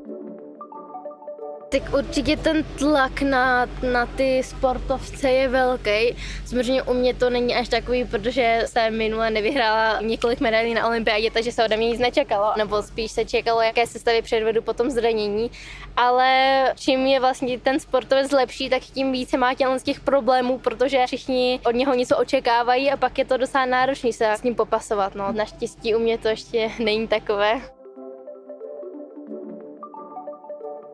Tak 1.70 1.94
určitě 1.94 2.36
ten 2.36 2.64
tlak 2.64 3.22
na, 3.22 3.66
na 3.92 4.06
ty 4.06 4.42
sportovce 4.42 5.30
je 5.30 5.48
velký. 5.48 6.16
Samozřejmě 6.46 6.82
u 6.82 6.94
mě 6.94 7.14
to 7.14 7.30
není 7.30 7.54
až 7.54 7.68
takový, 7.68 8.04
protože 8.04 8.62
jsem 8.66 8.98
minule 8.98 9.30
nevyhrála 9.30 10.00
několik 10.00 10.40
medailí 10.40 10.74
na 10.74 10.86
olympiádě, 10.86 11.30
takže 11.30 11.52
se 11.52 11.64
ode 11.64 11.76
mě 11.76 11.88
nic 11.88 12.00
nečekalo, 12.00 12.52
nebo 12.56 12.82
spíš 12.82 13.12
se 13.12 13.24
čekalo, 13.24 13.62
jaké 13.62 13.86
sestavy 13.86 14.22
předvedu 14.22 14.62
po 14.62 14.72
tom 14.72 14.90
zranění. 14.90 15.50
Ale 15.96 16.64
čím 16.76 17.06
je 17.06 17.20
vlastně 17.20 17.58
ten 17.58 17.80
sportovec 17.80 18.32
lepší, 18.32 18.70
tak 18.70 18.82
tím 18.82 19.12
více 19.12 19.36
má 19.36 19.54
tělen 19.54 19.78
z 19.78 19.82
těch 19.82 20.00
problémů, 20.00 20.58
protože 20.58 21.06
všichni 21.06 21.60
od 21.66 21.74
něho 21.74 21.94
něco 21.94 22.16
očekávají 22.16 22.90
a 22.90 22.96
pak 22.96 23.18
je 23.18 23.24
to 23.24 23.36
docela 23.36 23.66
náročné 23.66 24.12
se 24.12 24.32
s 24.32 24.42
ním 24.42 24.54
popasovat. 24.54 25.14
No. 25.14 25.32
Naštěstí 25.32 25.94
u 25.94 25.98
mě 25.98 26.18
to 26.18 26.28
ještě 26.28 26.70
není 26.78 27.08
takové. 27.08 27.77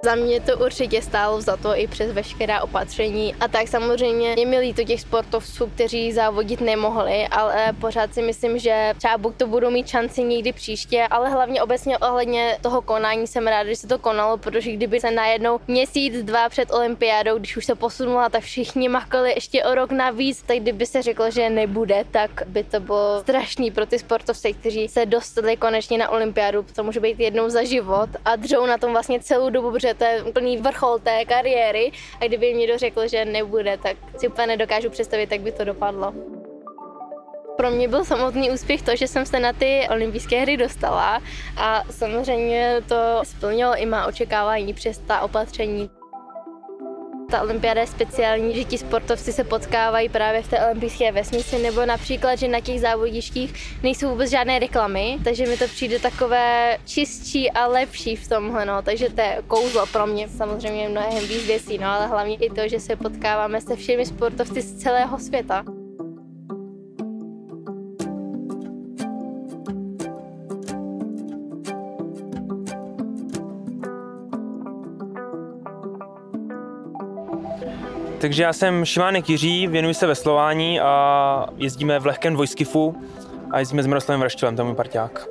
Za 0.04 0.14
mě 0.14 0.40
to 0.40 0.58
určitě 0.58 1.02
stálo 1.02 1.40
za 1.40 1.56
to 1.56 1.76
i 1.76 1.86
přes 1.86 2.12
veškerá 2.12 2.62
opatření. 2.62 3.34
A 3.40 3.48
tak 3.48 3.68
samozřejmě 3.68 4.34
je 4.38 4.46
mi 4.46 4.58
líto 4.58 4.84
těch 4.84 5.00
sportovců, 5.00 5.66
kteří 5.66 6.12
závodit 6.12 6.60
nemohli, 6.60 7.28
ale 7.28 7.72
pořád 7.80 8.14
si 8.14 8.22
myslím, 8.22 8.58
že 8.58 8.92
třeba 8.98 9.18
buď 9.18 9.36
to 9.36 9.46
budou 9.46 9.70
mít 9.70 9.88
šanci 9.88 10.22
někdy 10.22 10.52
příště, 10.52 11.06
ale 11.10 11.30
hlavně 11.30 11.62
obecně 11.62 11.98
ohledně 11.98 12.58
toho 12.62 12.82
konání 12.82 13.26
jsem 13.26 13.46
ráda, 13.46 13.68
že 13.68 13.76
se 13.76 13.86
to 13.86 13.98
konalo, 13.98 14.36
protože 14.36 14.72
kdyby 14.72 15.00
se 15.00 15.10
najednou 15.10 15.60
měsíc, 15.68 16.22
dva 16.22 16.48
před 16.48 16.72
olympiádou, 16.72 17.38
když 17.38 17.56
už 17.56 17.64
se 17.64 17.74
posunula, 17.74 18.28
tak 18.28 18.42
všichni 18.42 18.88
makali 18.88 19.30
ještě 19.30 19.64
o 19.64 19.74
rok 19.74 19.92
navíc, 19.92 20.42
tak 20.42 20.58
kdyby 20.58 20.86
se 20.86 21.02
řeklo, 21.02 21.30
že 21.30 21.50
nebude, 21.50 22.04
tak 22.10 22.30
by 22.46 22.64
to 22.64 22.80
bylo 22.80 23.20
strašný 23.20 23.70
pro 23.70 23.86
ty 23.86 23.98
sportovce, 23.98 24.52
kteří 24.52 24.88
se 24.88 25.06
dostali 25.06 25.56
konečně 25.56 25.98
na 25.98 26.08
olympiádu. 26.08 26.66
To 26.74 26.84
může 26.84 27.00
být 27.00 27.20
jednou 27.20 27.48
za 27.48 27.64
život 27.64 28.08
a 28.24 28.36
dřou 28.36 28.66
na 28.66 28.78
tom 28.78 28.92
vlastně 28.92 29.20
celou 29.20 29.50
dobu, 29.50 29.70
protože 29.70 29.93
to 29.94 30.04
je 30.04 30.22
úplný 30.22 30.56
vrchol 30.56 30.98
té 30.98 31.24
kariéry 31.24 31.92
a 32.20 32.26
kdyby 32.26 32.52
mi 32.52 32.60
někdo 32.60 32.78
řekl, 32.78 33.08
že 33.08 33.24
nebude, 33.24 33.78
tak 33.82 33.96
si 34.16 34.28
úplně 34.28 34.46
nedokážu 34.46 34.90
představit, 34.90 35.32
jak 35.32 35.40
by 35.40 35.52
to 35.52 35.64
dopadlo. 35.64 36.14
Pro 37.56 37.70
mě 37.70 37.88
byl 37.88 38.04
samotný 38.04 38.50
úspěch 38.50 38.82
to, 38.82 38.96
že 38.96 39.08
jsem 39.08 39.26
se 39.26 39.40
na 39.40 39.52
ty 39.52 39.86
olympijské 39.90 40.40
hry 40.40 40.56
dostala 40.56 41.22
a 41.56 41.82
samozřejmě 41.90 42.82
to 42.88 43.20
splnilo 43.22 43.76
i 43.76 43.86
má 43.86 44.06
očekávání 44.06 44.74
přes 44.74 44.98
ta 44.98 45.20
opatření. 45.20 45.90
Ta 47.34 47.42
olympiáda 47.42 47.80
je 47.80 47.86
speciální, 47.86 48.54
že 48.54 48.64
ti 48.64 48.78
sportovci 48.78 49.32
se 49.32 49.44
potkávají 49.44 50.08
právě 50.08 50.42
v 50.42 50.48
té 50.48 50.66
olympijské 50.66 51.12
vesnici, 51.12 51.58
nebo 51.58 51.86
například, 51.86 52.36
že 52.36 52.48
na 52.48 52.60
těch 52.60 52.80
závodištích 52.80 53.54
nejsou 53.82 54.08
vůbec 54.08 54.30
žádné 54.30 54.58
reklamy, 54.58 55.18
takže 55.24 55.46
mi 55.46 55.56
to 55.56 55.64
přijde 55.64 55.98
takové 55.98 56.78
čistší 56.86 57.50
a 57.50 57.66
lepší 57.66 58.16
v 58.16 58.28
tomhle, 58.28 58.66
no. 58.66 58.82
takže 58.82 59.10
to 59.10 59.20
je 59.20 59.42
kouzlo 59.46 59.86
pro 59.86 60.06
mě 60.06 60.28
samozřejmě 60.28 60.88
mnohem 60.88 61.26
víc 61.28 61.46
věcí, 61.46 61.78
no, 61.78 61.86
ale 61.86 62.06
hlavně 62.06 62.36
i 62.36 62.50
to, 62.50 62.68
že 62.68 62.80
se 62.80 62.96
potkáváme 62.96 63.60
se 63.60 63.76
všemi 63.76 64.06
sportovci 64.06 64.60
z 64.60 64.82
celého 64.82 65.18
světa. 65.18 65.64
Takže 78.24 78.42
já 78.42 78.52
jsem 78.52 78.84
Šimánek 78.84 79.28
Jiří, 79.28 79.66
věnuji 79.66 79.94
se 79.94 80.06
veslování 80.06 80.80
a 80.80 81.46
jezdíme 81.56 81.98
v 81.98 82.06
lehkém 82.06 82.34
dvojskifu 82.34 83.02
a 83.50 83.58
jezdíme 83.58 83.82
s 83.82 83.86
Miroslavem 83.86 84.20
Vraštilem, 84.20 84.56
tam 84.56 84.68
je 84.68 84.74
parťák. 84.74 85.26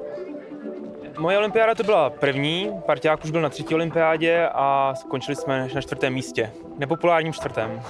Moje 1.18 1.38
olympiáda 1.38 1.76
to 1.76 1.84
byla 1.84 2.10
první, 2.10 2.72
parťák 2.86 3.24
už 3.24 3.32
byl 3.32 3.42
na 3.42 3.50
třetí 3.50 3.76
olympiádě 3.76 4.50
a 4.54 4.94
skončili 4.96 5.36
jsme 5.36 5.70
na 5.76 5.82
čtvrtém 5.82 6.14
místě, 6.14 6.52
nepopulárním 6.78 7.34
čtvrtém. 7.34 7.82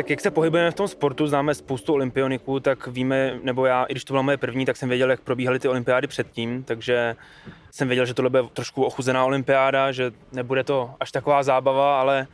Tak 0.00 0.10
jak 0.10 0.20
se 0.20 0.30
pohybujeme 0.30 0.70
v 0.70 0.74
tom 0.74 0.88
sportu, 0.88 1.26
známe 1.26 1.54
spoustu 1.54 1.92
olympioniků, 1.92 2.60
tak 2.60 2.86
víme, 2.86 3.38
nebo 3.42 3.66
já, 3.66 3.84
i 3.84 3.92
když 3.92 4.04
to 4.04 4.12
byla 4.12 4.22
moje 4.22 4.36
první, 4.36 4.66
tak 4.66 4.76
jsem 4.76 4.88
věděl, 4.88 5.10
jak 5.10 5.20
probíhaly 5.20 5.58
ty 5.58 5.68
olympiády 5.68 6.06
předtím, 6.06 6.64
takže 6.64 7.16
jsem 7.70 7.88
věděl, 7.88 8.06
že 8.06 8.14
tohle 8.14 8.30
bude 8.30 8.42
trošku 8.52 8.84
ochuzená 8.84 9.24
olympiáda, 9.24 9.92
že 9.92 10.12
nebude 10.32 10.64
to 10.64 10.94
až 11.00 11.12
taková 11.12 11.42
zábava, 11.42 12.00
ale 12.00 12.26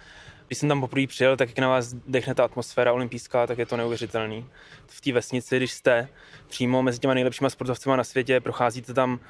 když 0.46 0.59
jsem 0.59 0.68
tam 0.68 0.81
poprvé 0.81 1.07
přijel, 1.07 1.37
tak 1.37 1.48
jak 1.48 1.59
na 1.59 1.68
vás 1.68 1.92
dechne 1.92 2.35
ta 2.35 2.44
atmosféra 2.44 2.92
olympijská, 2.92 3.46
tak 3.46 3.59
je 3.59 3.66
to 3.66 3.76
neuvěřitelný. 3.76 4.46
V 4.87 5.00
té 5.00 5.12
vesnici, 5.12 5.57
když 5.57 5.72
jste 5.72 6.09
přímo 6.46 6.83
mezi 6.83 6.98
těma 6.98 7.14
nejlepšíma 7.14 7.50
sportovci 7.50 7.88
na 7.88 8.05
světě, 8.05 8.40
procházíte 8.40 8.94
tam, 8.94 9.20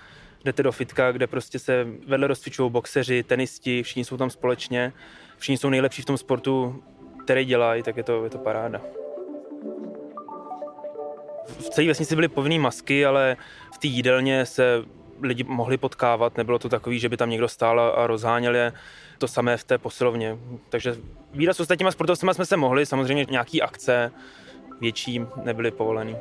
jdete 0.45 0.63
do 0.63 0.73
fitka, 0.73 1.13
kde 1.13 1.27
prostě 1.27 1.59
se 1.59 1.87
vedle 2.07 2.27
rozcvičují 2.27 2.71
boxeři, 2.71 3.23
tenisti, 3.23 3.83
všichni 3.83 4.05
jsou 4.05 4.17
tam 4.17 4.31
společně, 4.31 4.93
všichni 5.39 5.59
jsou 5.59 5.69
nejlepší 5.69 6.03
v 6.03 6.05
tom 6.05 6.19
sportu, 6.19 6.83
který 7.27 7.45
dělají, 7.45 7.83
tak 7.83 7.97
je 7.97 8.03
to, 8.03 8.25
je 8.25 8.31
to 8.31 8.39
paráda. 8.39 8.81
V 11.47 11.71
celé 11.71 11.87
vesnici 11.87 12.15
byly 12.15 12.29
povinné 12.29 12.59
masky, 12.59 13.07
ale 13.07 13.37
v 13.75 13.79
té 13.79 13.87
jídelně 13.87 14.47
se 14.47 14.83
lidi 15.23 15.45
mohli 15.45 15.77
potkávat, 15.77 16.37
nebylo 16.37 16.59
to 16.59 16.69
takový, 16.69 16.99
že 16.99 17.09
by 17.09 17.17
tam 17.17 17.31
někdo 17.31 17.49
stál 17.49 17.81
a 17.81 18.07
rozháněl 18.07 18.55
je. 18.55 18.73
To 19.19 19.29
samé 19.29 19.57
v 19.57 19.65
té 19.65 19.79
posilovně. 19.79 20.39
Takže 20.69 20.97
výraz 21.33 21.57
s 21.57 21.61
ostatníma 21.61 21.91
sportovcima 21.91 22.35
jsme 22.35 22.47
se 22.47 22.57
mohli, 22.57 22.87
samozřejmě 22.87 23.27
nějaký 23.31 23.63
akce 23.63 24.13
větší 24.81 25.21
nebyly 25.43 25.71
povoleny. 25.71 26.17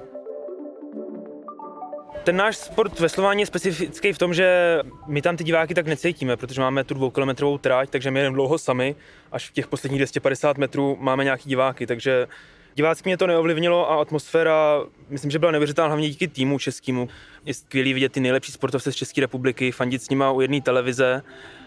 Ten 2.25 2.35
náš 2.35 2.57
sport 2.57 2.99
veslování 2.99 3.41
je 3.41 3.45
specifický 3.45 4.13
v 4.13 4.17
tom, 4.17 4.33
že 4.33 4.79
my 5.07 5.21
tam 5.21 5.37
ty 5.37 5.43
diváky 5.43 5.73
tak 5.73 5.87
necítíme, 5.87 6.37
protože 6.37 6.61
máme 6.61 6.83
tu 6.83 6.93
dvoukilometrovou 6.93 7.57
tráť, 7.57 7.89
takže 7.89 8.11
my 8.11 8.21
jdeme 8.21 8.33
dlouho 8.33 8.57
sami, 8.57 8.95
až 9.31 9.49
v 9.49 9.53
těch 9.53 9.67
posledních 9.67 9.99
250 9.99 10.57
metrů 10.57 10.97
máme 10.99 11.23
nějaký 11.23 11.49
diváky, 11.49 11.87
takže 11.87 12.27
Divácky 12.75 13.09
mě 13.09 13.17
to 13.17 13.27
neovlivnilo 13.27 13.91
a 13.91 14.01
atmosféra, 14.01 14.81
myslím, 15.09 15.31
že 15.31 15.39
byla 15.39 15.51
neuvěřitelná 15.51 15.87
hlavně 15.87 16.09
díky 16.09 16.27
týmu 16.27 16.59
českému. 16.59 17.09
Je 17.45 17.53
skvělý 17.53 17.93
vidět 17.93 18.11
ty 18.11 18.19
nejlepší 18.19 18.51
sportovce 18.51 18.91
z 18.91 18.95
České 18.95 19.21
republiky, 19.21 19.71
fandit 19.71 20.03
s 20.03 20.09
nima 20.09 20.31
u 20.31 20.41
jedné 20.41 20.61
televize. 20.61 21.23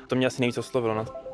To 0.07 0.17
mě 0.17 0.27
asi 0.27 0.41
nejvíc 0.41 0.59
oslovilo. 0.59 0.95
No. 0.95 1.28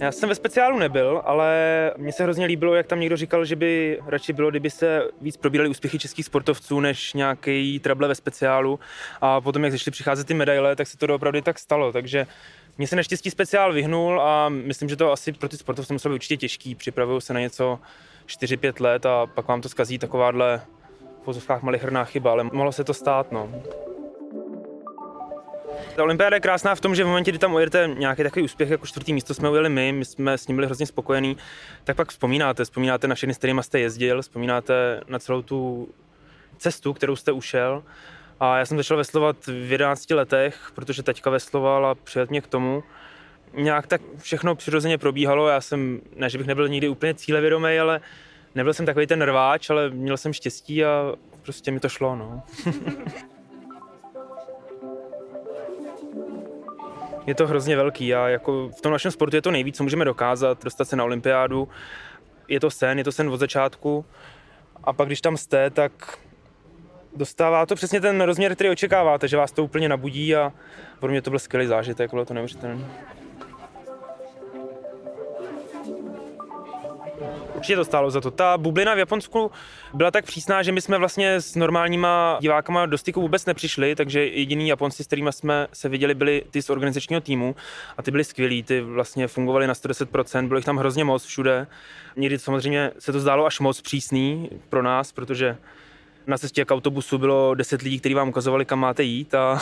Já 0.00 0.12
jsem 0.12 0.28
ve 0.28 0.34
speciálu 0.34 0.78
nebyl, 0.78 1.22
ale 1.24 1.54
mně 1.96 2.12
se 2.12 2.22
hrozně 2.22 2.46
líbilo, 2.46 2.74
jak 2.74 2.86
tam 2.86 3.00
někdo 3.00 3.16
říkal, 3.16 3.44
že 3.44 3.56
by 3.56 4.00
radši 4.06 4.32
bylo, 4.32 4.50
kdyby 4.50 4.70
se 4.70 5.02
víc 5.20 5.36
probírali 5.36 5.68
úspěchy 5.68 5.98
českých 5.98 6.26
sportovců, 6.26 6.80
než 6.80 7.14
nějaký 7.14 7.78
trable 7.78 8.08
ve 8.08 8.14
speciálu. 8.14 8.80
A 9.20 9.40
potom, 9.40 9.64
jak 9.64 9.72
začaly 9.72 9.92
přicházet 9.92 10.26
ty 10.26 10.34
medaile, 10.34 10.76
tak 10.76 10.86
se 10.86 10.98
to 10.98 11.14
opravdu 11.14 11.40
tak 11.40 11.58
stalo. 11.58 11.92
Takže 11.92 12.26
mně 12.78 12.86
se 12.86 12.96
naštěstí 12.96 13.30
speciál 13.30 13.72
vyhnul 13.72 14.20
a 14.20 14.48
myslím, 14.48 14.88
že 14.88 14.96
to 14.96 15.12
asi 15.12 15.32
pro 15.32 15.48
ty 15.48 15.56
sportovce 15.56 15.92
muselo 15.92 16.12
být 16.12 16.16
určitě 16.16 16.36
těžký. 16.36 16.74
Připravují 16.74 17.20
se 17.20 17.34
na 17.34 17.40
něco 17.40 17.78
4-5 18.26 18.82
let 18.82 19.06
a 19.06 19.26
pak 19.26 19.48
vám 19.48 19.60
to 19.60 19.68
zkazí 19.68 19.98
takováhle 19.98 20.60
v 21.20 21.24
pozovkách 21.24 21.62
malicherná 21.62 22.04
chyba, 22.04 22.30
ale 22.32 22.44
mohlo 22.44 22.72
se 22.72 22.84
to 22.84 22.94
stát. 22.94 23.32
No. 23.32 23.62
Ta 25.96 26.02
olympiáda 26.02 26.36
je 26.36 26.40
krásná 26.40 26.74
v 26.74 26.80
tom, 26.80 26.94
že 26.94 27.04
v 27.04 27.06
momentě, 27.06 27.30
kdy 27.30 27.38
tam 27.38 27.54
ujedete 27.54 27.90
nějaký 27.98 28.22
takový 28.22 28.44
úspěch, 28.44 28.70
jako 28.70 28.86
čtvrtý 28.86 29.12
místo 29.12 29.34
jsme 29.34 29.50
ujeli 29.50 29.68
my, 29.68 29.92
my 29.92 30.04
jsme 30.04 30.38
s 30.38 30.46
ním 30.46 30.56
byli 30.56 30.66
hrozně 30.66 30.86
spokojení, 30.86 31.36
tak 31.84 31.96
pak 31.96 32.08
vzpomínáte, 32.08 32.64
vzpomínáte 32.64 33.08
na 33.08 33.14
všechny, 33.14 33.34
s 33.34 33.38
kterými 33.38 33.62
jste 33.62 33.80
jezdil, 33.80 34.22
vzpomínáte 34.22 35.00
na 35.08 35.18
celou 35.18 35.42
tu 35.42 35.88
cestu, 36.58 36.92
kterou 36.92 37.16
jste 37.16 37.32
ušel. 37.32 37.82
A 38.40 38.58
já 38.58 38.66
jsem 38.66 38.76
začal 38.76 38.96
veslovat 38.96 39.36
v 39.46 39.72
11 39.72 40.10
letech, 40.10 40.70
protože 40.74 41.02
taťka 41.02 41.30
vesloval 41.30 41.86
a 41.86 41.94
přijel 41.94 42.26
mě 42.30 42.40
k 42.40 42.46
tomu. 42.46 42.82
Nějak 43.54 43.86
tak 43.86 44.00
všechno 44.18 44.54
přirozeně 44.54 44.98
probíhalo, 44.98 45.48
já 45.48 45.60
jsem, 45.60 46.00
ne, 46.16 46.30
že 46.30 46.38
bych 46.38 46.46
nebyl 46.46 46.68
nikdy 46.68 46.88
úplně 46.88 47.14
cílevědomý, 47.14 47.78
ale 47.78 48.00
nebyl 48.54 48.74
jsem 48.74 48.86
takový 48.86 49.06
ten 49.06 49.22
rváč, 49.22 49.70
ale 49.70 49.90
měl 49.90 50.16
jsem 50.16 50.32
štěstí 50.32 50.84
a 50.84 51.14
prostě 51.42 51.70
mi 51.70 51.80
to 51.80 51.88
šlo, 51.88 52.16
no. 52.16 52.42
je 57.30 57.34
to 57.34 57.46
hrozně 57.46 57.76
velký 57.76 58.14
a 58.14 58.28
jako 58.28 58.68
v 58.68 58.80
tom 58.80 58.92
našem 58.92 59.10
sportu 59.10 59.36
je 59.36 59.42
to 59.42 59.50
nejvíc, 59.50 59.76
co 59.76 59.82
můžeme 59.82 60.04
dokázat, 60.04 60.64
dostat 60.64 60.84
se 60.84 60.96
na 60.96 61.04
olympiádu. 61.04 61.68
Je 62.48 62.60
to 62.60 62.70
sen, 62.70 62.98
je 62.98 63.04
to 63.04 63.12
sen 63.12 63.28
od 63.28 63.36
začátku 63.36 64.04
a 64.84 64.92
pak 64.92 65.08
když 65.08 65.20
tam 65.20 65.36
jste, 65.36 65.70
tak 65.70 66.18
dostává 67.16 67.66
to 67.66 67.74
přesně 67.74 68.00
ten 68.00 68.20
rozměr, 68.20 68.54
který 68.54 68.70
očekáváte, 68.70 69.28
že 69.28 69.36
vás 69.36 69.52
to 69.52 69.64
úplně 69.64 69.88
nabudí 69.88 70.36
a 70.36 70.52
pro 70.98 71.10
mě 71.10 71.22
to 71.22 71.30
byl 71.30 71.38
skvělý 71.38 71.66
zážitek, 71.66 72.10
bylo 72.10 72.24
to 72.24 72.34
neuvěřitelné. 72.34 72.84
Určitě 77.60 77.76
to 77.76 77.84
stálo 77.84 78.10
za 78.10 78.20
to. 78.20 78.30
Ta 78.30 78.58
bublina 78.58 78.94
v 78.94 78.98
Japonsku 78.98 79.50
byla 79.94 80.10
tak 80.10 80.24
přísná, 80.24 80.62
že 80.62 80.72
my 80.72 80.80
jsme 80.80 80.98
vlastně 80.98 81.34
s 81.40 81.54
normálníma 81.54 82.38
divákama 82.40 82.86
do 82.86 82.98
styku 82.98 83.20
vůbec 83.20 83.46
nepřišli, 83.46 83.94
takže 83.94 84.26
jediný 84.26 84.68
Japonci, 84.68 85.04
s 85.04 85.06
kterými 85.06 85.32
jsme 85.32 85.66
se 85.72 85.88
viděli, 85.88 86.14
byli 86.14 86.42
ty 86.50 86.62
z 86.62 86.70
organizačního 86.70 87.20
týmu 87.20 87.56
a 87.96 88.02
ty 88.02 88.10
byli 88.10 88.24
skvělí, 88.24 88.62
ty 88.62 88.80
vlastně 88.80 89.28
fungovali 89.28 89.66
na 89.66 89.74
110%, 89.74 90.46
bylo 90.48 90.58
jich 90.58 90.64
tam 90.64 90.76
hrozně 90.76 91.04
moc 91.04 91.24
všude. 91.24 91.66
Někdy 92.16 92.38
samozřejmě 92.38 92.90
se 92.98 93.12
to 93.12 93.20
zdálo 93.20 93.46
až 93.46 93.60
moc 93.60 93.80
přísný 93.80 94.50
pro 94.68 94.82
nás, 94.82 95.12
protože 95.12 95.56
na 96.26 96.38
cestě 96.38 96.64
k 96.64 96.70
autobusu 96.70 97.18
bylo 97.18 97.54
10 97.54 97.82
lidí, 97.82 98.00
kteří 98.00 98.14
vám 98.14 98.28
ukazovali, 98.28 98.64
kam 98.64 98.78
máte 98.78 99.02
jít 99.02 99.34
a 99.34 99.58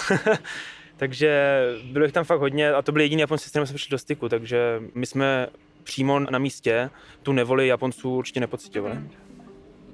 takže 0.97 1.61
bylo 1.85 2.05
jich 2.05 2.15
tam 2.15 2.25
fakt 2.25 2.41
hodně 2.41 2.73
a 2.73 2.83
to 2.83 2.93
byli 2.93 3.05
jediný 3.05 3.21
Japonci, 3.21 3.47
s 3.47 3.51
kterými 3.51 3.67
jsme 3.67 3.75
přišli 3.75 3.91
do 3.91 3.99
styku, 3.99 4.29
takže 4.29 4.83
my 4.95 5.07
jsme 5.07 5.47
přímo 5.89 6.19
na 6.19 6.39
místě 6.39 6.91
tu 7.23 7.33
nevoli 7.33 7.67
Japonců 7.67 8.17
určitě 8.17 8.41
nepocitovali. 8.41 8.99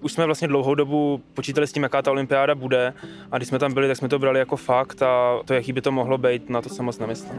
Už 0.00 0.12
jsme 0.12 0.26
vlastně 0.26 0.48
dlouhou 0.48 0.74
dobu 0.74 1.22
počítali 1.34 1.66
s 1.66 1.72
tím, 1.72 1.82
jaká 1.82 2.02
ta 2.02 2.10
olympiáda 2.10 2.54
bude 2.54 2.94
a 3.30 3.36
když 3.36 3.48
jsme 3.48 3.58
tam 3.58 3.74
byli, 3.74 3.88
tak 3.88 3.96
jsme 3.96 4.08
to 4.08 4.18
brali 4.18 4.38
jako 4.38 4.56
fakt 4.56 5.02
a 5.02 5.38
to, 5.44 5.54
jaký 5.54 5.72
by 5.72 5.80
to 5.80 5.92
mohlo 5.92 6.18
být, 6.18 6.50
na 6.50 6.62
to 6.62 6.68
jsem 6.68 6.84
moc 6.84 6.98
nemyslel. 6.98 7.36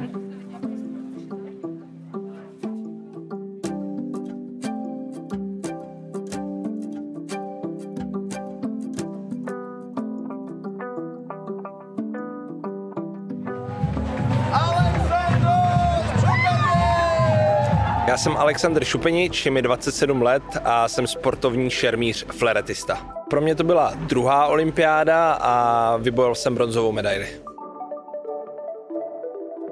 Jsem 18.15 18.37
Aleksandr 18.37 18.83
Šupenič, 18.83 19.45
je 19.45 19.51
mi 19.51 19.61
27 19.61 20.21
let 20.21 20.43
a 20.63 20.87
jsem 20.87 21.07
sportovní 21.07 21.69
šermíř 21.69 22.25
fleretista. 22.31 23.07
Pro 23.29 23.41
mě 23.41 23.55
to 23.55 23.63
byla 23.63 23.93
druhá 23.95 24.47
olympiáda 24.47 25.31
a 25.33 25.97
vybojil 25.97 26.35
jsem 26.35 26.55
bronzovou 26.55 26.91
medaili. 26.91 27.27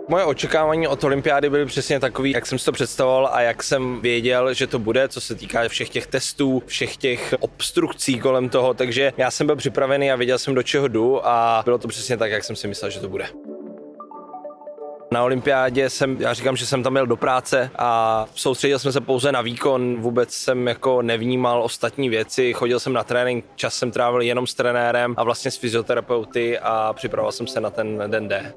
Moje 0.07 0.25
očekávání 0.25 0.87
od 0.87 1.03
olympiády 1.03 1.49
byly 1.49 1.65
přesně 1.65 1.99
takový, 1.99 2.31
jak 2.31 2.45
jsem 2.45 2.59
si 2.59 2.65
to 2.65 2.71
představoval 2.71 3.29
a 3.33 3.41
jak 3.41 3.63
jsem 3.63 4.01
věděl, 4.01 4.53
že 4.53 4.67
to 4.67 4.79
bude, 4.79 5.07
co 5.07 5.21
se 5.21 5.35
týká 5.35 5.67
všech 5.67 5.89
těch 5.89 6.07
testů, 6.07 6.63
všech 6.65 6.97
těch 6.97 7.35
obstrukcí 7.39 8.19
kolem 8.19 8.49
toho, 8.49 8.73
takže 8.73 9.13
já 9.17 9.31
jsem 9.31 9.47
byl 9.47 9.55
připravený 9.55 10.11
a 10.11 10.15
věděl 10.15 10.37
jsem, 10.39 10.55
do 10.55 10.63
čeho 10.63 10.87
jdu 10.87 11.27
a 11.27 11.61
bylo 11.65 11.77
to 11.77 11.87
přesně 11.87 12.17
tak, 12.17 12.31
jak 12.31 12.43
jsem 12.43 12.55
si 12.55 12.67
myslel, 12.67 12.91
že 12.91 12.99
to 12.99 13.09
bude. 13.09 13.25
Na 15.13 15.23
olympiádě 15.23 15.89
jsem, 15.89 16.17
já 16.19 16.33
říkám, 16.33 16.55
že 16.55 16.65
jsem 16.65 16.83
tam 16.83 16.93
měl 16.93 17.07
do 17.07 17.15
práce 17.15 17.71
a 17.77 18.25
soustředil 18.35 18.79
jsem 18.79 18.91
se 18.91 19.01
pouze 19.01 19.31
na 19.31 19.41
výkon, 19.41 19.95
vůbec 20.01 20.33
jsem 20.33 20.67
jako 20.67 21.01
nevnímal 21.01 21.63
ostatní 21.63 22.09
věci, 22.09 22.53
chodil 22.53 22.79
jsem 22.79 22.93
na 22.93 23.03
trénink, 23.03 23.45
čas 23.55 23.73
jsem 23.73 23.91
trávil 23.91 24.21
jenom 24.21 24.47
s 24.47 24.53
trenérem 24.53 25.13
a 25.17 25.23
vlastně 25.23 25.51
s 25.51 25.57
fyzioterapeuty 25.57 26.59
a 26.59 26.93
připravoval 26.93 27.31
jsem 27.31 27.47
se 27.47 27.61
na 27.61 27.69
ten 27.69 28.03
den 28.07 28.27
D. 28.27 28.53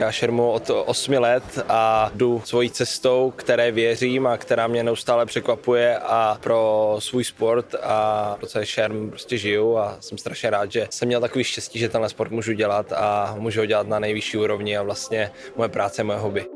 Já 0.00 0.12
šermu 0.12 0.50
od 0.50 0.70
8 0.70 1.12
let 1.12 1.44
a 1.68 2.10
jdu 2.14 2.42
svojí 2.44 2.70
cestou, 2.70 3.32
které 3.36 3.72
věřím 3.72 4.26
a 4.26 4.36
která 4.36 4.66
mě 4.66 4.82
neustále 4.82 5.26
překvapuje 5.26 5.98
a 5.98 6.38
pro 6.40 6.96
svůj 6.98 7.24
sport 7.24 7.74
a 7.82 8.36
pro 8.38 8.46
celý 8.46 8.66
šerm 8.66 9.10
prostě 9.10 9.38
žiju 9.38 9.76
a 9.78 9.96
jsem 10.00 10.18
strašně 10.18 10.50
rád, 10.50 10.72
že 10.72 10.86
jsem 10.90 11.08
měl 11.08 11.20
takový 11.20 11.44
štěstí, 11.44 11.78
že 11.78 11.88
tenhle 11.88 12.08
sport 12.08 12.30
můžu 12.30 12.52
dělat 12.52 12.92
a 12.92 13.34
můžu 13.38 13.60
ho 13.60 13.66
dělat 13.66 13.86
na 13.86 13.98
nejvyšší 13.98 14.36
úrovni 14.36 14.76
a 14.76 14.82
vlastně 14.82 15.30
moje 15.56 15.68
práce 15.68 16.00
je 16.00 16.04
moje 16.04 16.18
hobby. 16.18 16.53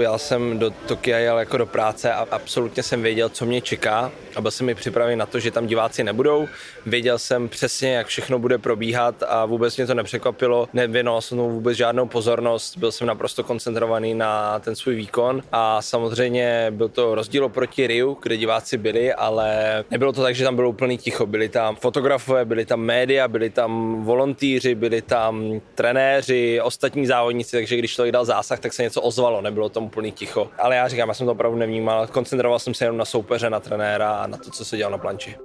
Já 0.00 0.18
jsem 0.18 0.58
do 0.58 0.70
Tokia 0.70 1.18
jel 1.18 1.38
jako 1.38 1.56
do 1.56 1.66
práce 1.66 2.12
a 2.12 2.26
absolutně 2.30 2.82
jsem 2.82 3.02
věděl, 3.02 3.28
co 3.28 3.46
mě 3.46 3.60
čeká 3.60 4.12
a 4.36 4.40
byl 4.40 4.50
jsem 4.50 4.66
mi 4.66 4.74
připravený 4.74 5.16
na 5.16 5.26
to, 5.26 5.40
že 5.40 5.50
tam 5.50 5.66
diváci 5.66 6.04
nebudou. 6.04 6.48
Věděl 6.86 7.18
jsem 7.18 7.48
přesně, 7.48 7.92
jak 7.92 8.06
všechno 8.06 8.38
bude 8.38 8.58
probíhat 8.58 9.22
a 9.28 9.46
vůbec 9.46 9.76
mě 9.76 9.86
to 9.86 9.94
nepřekvapilo. 9.94 10.68
Nevěnoval 10.72 11.20
jsem 11.20 11.38
tomu 11.38 11.50
vůbec 11.50 11.76
žádnou 11.76 12.06
pozornost, 12.06 12.76
byl 12.76 12.92
jsem 12.92 13.06
naprosto 13.06 13.44
koncentrovaný 13.44 14.14
na 14.14 14.58
ten 14.58 14.76
svůj 14.76 14.94
výkon 14.94 15.42
a 15.52 15.82
samozřejmě 15.82 16.66
byl 16.70 16.88
to 16.88 17.14
rozdíl 17.14 17.48
proti 17.48 17.86
Riu, 17.86 18.18
kde 18.22 18.36
diváci 18.36 18.78
byli, 18.78 19.14
ale 19.14 19.84
nebylo 19.90 20.12
to 20.12 20.22
tak, 20.22 20.34
že 20.34 20.44
tam 20.44 20.56
bylo 20.56 20.68
úplný 20.68 20.98
ticho. 20.98 21.26
Byli 21.26 21.48
tam 21.48 21.76
fotografové, 21.76 22.44
byli 22.44 22.66
tam 22.66 22.80
média, 22.80 23.28
byli 23.28 23.50
tam 23.50 24.04
volontýři, 24.04 24.74
byli 24.74 25.02
tam 25.02 25.60
trenéři, 25.74 26.60
ostatní 26.60 27.06
závodníci, 27.06 27.56
takže 27.56 27.76
když 27.76 27.94
člověk 27.94 28.12
dal 28.12 28.24
zásah, 28.24 28.60
tak 28.60 28.72
se 28.72 28.82
něco 28.82 29.02
ozvalo, 29.02 29.40
nebylo 29.40 29.68
tam 29.68 29.89
úplný 29.90 30.12
ticho. 30.12 30.50
Ale 30.58 30.76
já 30.76 30.88
říkám, 30.88 31.08
já 31.08 31.14
jsem 31.14 31.26
to 31.26 31.32
opravdu 31.32 31.58
nevnímal, 31.58 32.06
koncentroval 32.06 32.58
jsem 32.58 32.74
se 32.74 32.84
jenom 32.84 32.96
na 32.96 33.04
soupeře, 33.04 33.50
na 33.50 33.60
trenéra 33.60 34.10
a 34.12 34.26
na 34.26 34.36
to, 34.36 34.50
co 34.50 34.64
se 34.64 34.76
dělal 34.76 34.92
na 34.92 34.98
planči. 34.98 35.36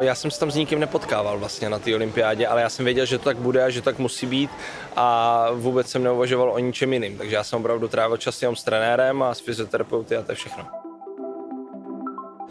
Já 0.00 0.14
jsem 0.14 0.30
se 0.30 0.40
tam 0.40 0.50
s 0.50 0.54
nikým 0.54 0.80
nepotkával 0.80 1.38
vlastně 1.38 1.70
na 1.70 1.78
té 1.78 1.94
olympiádě, 1.94 2.46
ale 2.46 2.62
já 2.62 2.68
jsem 2.68 2.84
věděl, 2.84 3.06
že 3.06 3.18
to 3.18 3.24
tak 3.24 3.36
bude 3.36 3.64
a 3.64 3.70
že 3.70 3.80
to 3.80 3.84
tak 3.84 3.98
musí 3.98 4.26
být 4.26 4.50
a 4.96 5.46
vůbec 5.54 5.90
jsem 5.90 6.04
neuvažoval 6.04 6.52
o 6.52 6.58
ničem 6.58 6.92
jiným. 6.92 7.18
Takže 7.18 7.36
já 7.36 7.44
jsem 7.44 7.58
opravdu 7.58 7.88
trávil 7.88 8.16
čas 8.16 8.42
jenom 8.42 8.56
s 8.56 8.64
trenérem 8.64 9.22
a 9.22 9.34
s 9.34 9.40
fyzioterapeuty 9.40 10.16
a 10.16 10.22
to 10.22 10.32
je 10.32 10.36
všechno. 10.36 10.87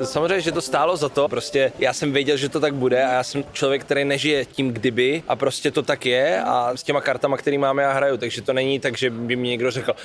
Samozřejmě, 0.04 0.42
že 0.42 0.52
to 0.52 0.62
stálo 0.62 0.98
za 0.98 1.10
to, 1.10 1.28
prostě 1.28 1.72
já 1.80 1.94
jsem 1.94 2.12
věděl, 2.12 2.38
že 2.38 2.50
to 2.50 2.60
tak 2.60 2.76
bude 2.76 3.06
a 3.06 3.14
já 3.14 3.24
jsem 3.24 3.44
člověk, 3.54 3.82
který 3.82 4.06
nežije 4.06 4.46
tím 4.46 4.74
kdyby 4.74 5.24
a 5.28 5.36
prostě 5.36 5.72
to 5.72 5.84
tak 5.84 6.06
je 6.06 6.42
a 6.42 6.72
s 6.76 6.84
těma 6.84 7.02
kartama, 7.02 7.38
který 7.38 7.58
máme, 7.58 7.84
já 7.84 7.94
hraju, 7.94 8.18
takže 8.18 8.42
to 8.42 8.54
není 8.54 8.80
tak, 8.80 8.98
že 8.98 9.10
by 9.10 9.36
mi 9.36 9.48
někdo 9.48 9.72
řekl, 9.72 9.96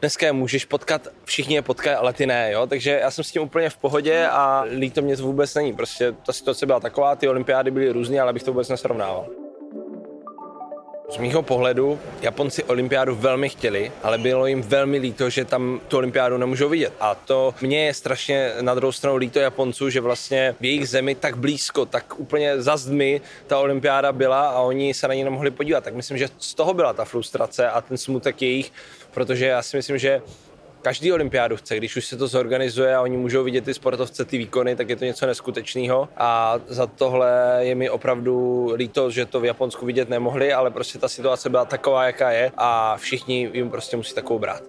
dneska 0.00 0.26
je 0.26 0.32
můžeš 0.32 0.64
potkat, 0.64 1.08
všichni 1.24 1.54
je 1.54 1.62
potkají, 1.62 1.96
ale 1.96 2.12
ty 2.12 2.26
ne, 2.26 2.52
jo? 2.52 2.66
takže 2.66 2.98
já 3.02 3.10
jsem 3.10 3.24
s 3.24 3.32
tím 3.32 3.42
úplně 3.42 3.70
v 3.70 3.76
pohodě 3.76 4.26
a 4.26 4.64
líto 4.78 5.02
mě 5.02 5.16
to 5.16 5.22
vůbec 5.22 5.54
není, 5.54 5.72
prostě 5.72 6.14
ta 6.26 6.32
situace 6.32 6.66
byla 6.66 6.80
taková, 6.80 7.16
ty 7.16 7.28
olympiády 7.28 7.70
byly 7.70 7.90
různé, 7.90 8.20
ale 8.20 8.32
bych 8.32 8.42
to 8.42 8.52
vůbec 8.52 8.68
nesrovnával. 8.68 9.26
Z 11.10 11.16
mýho 11.16 11.42
pohledu 11.42 11.98
Japonci 12.22 12.64
olympiádu 12.64 13.14
velmi 13.14 13.48
chtěli, 13.48 13.92
ale 14.02 14.18
bylo 14.18 14.46
jim 14.46 14.62
velmi 14.62 14.98
líto, 14.98 15.30
že 15.30 15.44
tam 15.44 15.80
tu 15.88 15.96
olympiádu 15.96 16.38
nemůžou 16.38 16.68
vidět. 16.68 16.92
A 17.00 17.14
to 17.14 17.54
mě 17.60 17.86
je 17.86 17.94
strašně 17.94 18.52
na 18.60 18.74
druhou 18.74 18.92
stranu 18.92 19.16
líto 19.16 19.38
Japonců, 19.38 19.90
že 19.90 20.00
vlastně 20.00 20.54
v 20.60 20.64
jejich 20.64 20.88
zemi 20.88 21.14
tak 21.14 21.36
blízko, 21.36 21.86
tak 21.86 22.20
úplně 22.20 22.62
za 22.62 22.76
zdmi 22.76 23.20
ta 23.46 23.58
olympiáda 23.58 24.12
byla 24.12 24.48
a 24.48 24.60
oni 24.60 24.94
se 24.94 25.08
na 25.08 25.14
ní 25.14 25.24
nemohli 25.24 25.50
podívat. 25.50 25.84
Tak 25.84 25.94
myslím, 25.94 26.18
že 26.18 26.28
z 26.38 26.54
toho 26.54 26.74
byla 26.74 26.92
ta 26.92 27.04
frustrace 27.04 27.70
a 27.70 27.80
ten 27.80 27.98
smutek 27.98 28.42
jejich, 28.42 28.72
protože 29.10 29.46
já 29.46 29.62
si 29.62 29.76
myslím, 29.76 29.98
že 29.98 30.22
každý 30.82 31.12
olympiádu 31.12 31.56
chce, 31.56 31.76
když 31.76 31.96
už 31.96 32.06
se 32.06 32.16
to 32.16 32.26
zorganizuje 32.28 32.96
a 32.96 33.02
oni 33.02 33.16
můžou 33.16 33.44
vidět 33.44 33.64
ty 33.64 33.74
sportovce, 33.74 34.24
ty 34.24 34.38
výkony, 34.38 34.76
tak 34.76 34.88
je 34.88 34.96
to 34.96 35.04
něco 35.04 35.26
neskutečného 35.26 36.08
a 36.16 36.58
za 36.66 36.86
tohle 36.86 37.58
je 37.60 37.74
mi 37.74 37.90
opravdu 37.90 38.66
líto, 38.76 39.10
že 39.10 39.26
to 39.26 39.40
v 39.40 39.44
Japonsku 39.44 39.86
vidět 39.86 40.08
nemohli, 40.08 40.52
ale 40.52 40.70
prostě 40.70 40.98
ta 40.98 41.08
situace 41.08 41.50
byla 41.50 41.64
taková, 41.64 42.04
jaká 42.04 42.30
je 42.30 42.52
a 42.56 42.96
všichni 42.96 43.50
jim 43.52 43.70
prostě 43.70 43.96
musí 43.96 44.14
takovou 44.14 44.38
brát. 44.38 44.62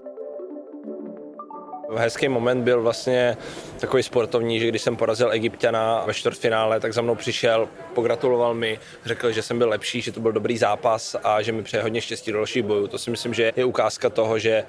Hezký 1.95 2.29
moment 2.29 2.63
byl 2.63 2.81
vlastně 2.81 3.37
takový 3.79 4.03
sportovní, 4.03 4.59
že 4.59 4.67
když 4.67 4.81
jsem 4.81 4.95
porazil 4.95 5.31
Egyptiana 5.31 6.03
ve 6.05 6.13
čtvrtfinále, 6.13 6.79
tak 6.79 6.93
za 6.93 7.01
mnou 7.01 7.15
přišel, 7.15 7.69
pogratuloval 7.93 8.53
mi, 8.53 8.79
řekl, 9.05 9.31
že 9.31 9.41
jsem 9.41 9.57
byl 9.57 9.69
lepší, 9.69 10.01
že 10.01 10.11
to 10.11 10.19
byl 10.19 10.31
dobrý 10.31 10.57
zápas 10.57 11.15
a 11.23 11.41
že 11.41 11.51
mi 11.51 11.63
přeje 11.63 11.83
hodně 11.83 12.01
štěstí 12.01 12.31
do 12.31 12.37
dalších 12.37 12.63
bojů. 12.63 12.87
To 12.87 12.97
si 12.97 13.11
myslím, 13.11 13.33
že 13.33 13.51
je 13.55 13.65
ukázka 13.65 14.09
toho, 14.09 14.39
že 14.39 14.63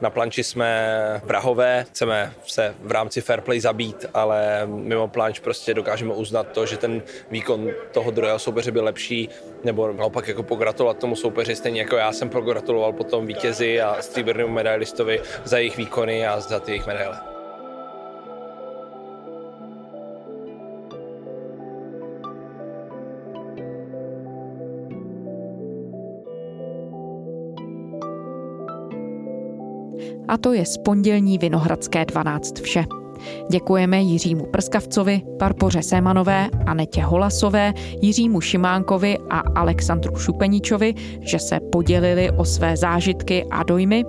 na 0.00 0.10
planči 0.10 0.44
jsme 0.44 1.20
vrahové, 1.24 1.86
chceme 1.88 2.32
se 2.46 2.74
v 2.80 2.92
rámci 2.92 3.20
fair 3.20 3.40
play 3.40 3.60
zabít, 3.60 4.06
ale 4.14 4.62
mimo 4.66 5.08
planč 5.08 5.38
prostě 5.38 5.74
dokážeme 5.74 6.14
uznat 6.14 6.46
to, 6.52 6.66
že 6.66 6.76
ten 6.76 7.02
výkon 7.30 7.70
toho 7.92 8.10
druhého 8.10 8.38
soupeře 8.38 8.70
byl 8.70 8.84
lepší, 8.84 9.28
nebo 9.64 9.92
naopak 9.92 10.28
jako 10.28 10.42
pogratulovat 10.42 10.98
tomu 10.98 11.16
soupeři, 11.16 11.56
stejně 11.56 11.80
jako 11.80 11.96
já 11.96 12.12
jsem 12.12 12.28
pogratuloval 12.28 12.92
potom 12.92 13.26
vítězi 13.26 13.80
a 13.80 14.02
stříbrnému 14.02 14.52
medailistovi 14.52 15.20
za 15.44 15.58
jejich 15.58 15.76
výkony 15.76 16.26
a 16.26 16.40
za 16.40 16.60
ty 16.60 16.70
jejich 16.70 16.86
medaile. 16.86 17.31
A 30.28 30.36
to 30.36 30.52
je 30.52 30.66
z 30.66 30.78
pondělní 30.78 31.38
Vinohradské 31.38 32.04
12 32.04 32.58
vše. 32.58 32.84
Děkujeme 33.50 34.00
Jiřímu 34.00 34.46
Prskavcovi, 34.46 35.22
Parpoře 35.38 35.82
Sémanové, 35.82 36.48
Anetě 36.66 37.02
Holasové, 37.02 37.72
Jiřímu 38.02 38.40
Šimánkovi 38.40 39.18
a 39.30 39.38
Alexandru 39.38 40.16
Šupeničovi, 40.16 40.94
že 41.20 41.38
se 41.38 41.60
podělili 41.60 42.30
o 42.30 42.44
své 42.44 42.76
zážitky 42.76 43.44
a 43.50 43.62
dojmy. 43.62 44.04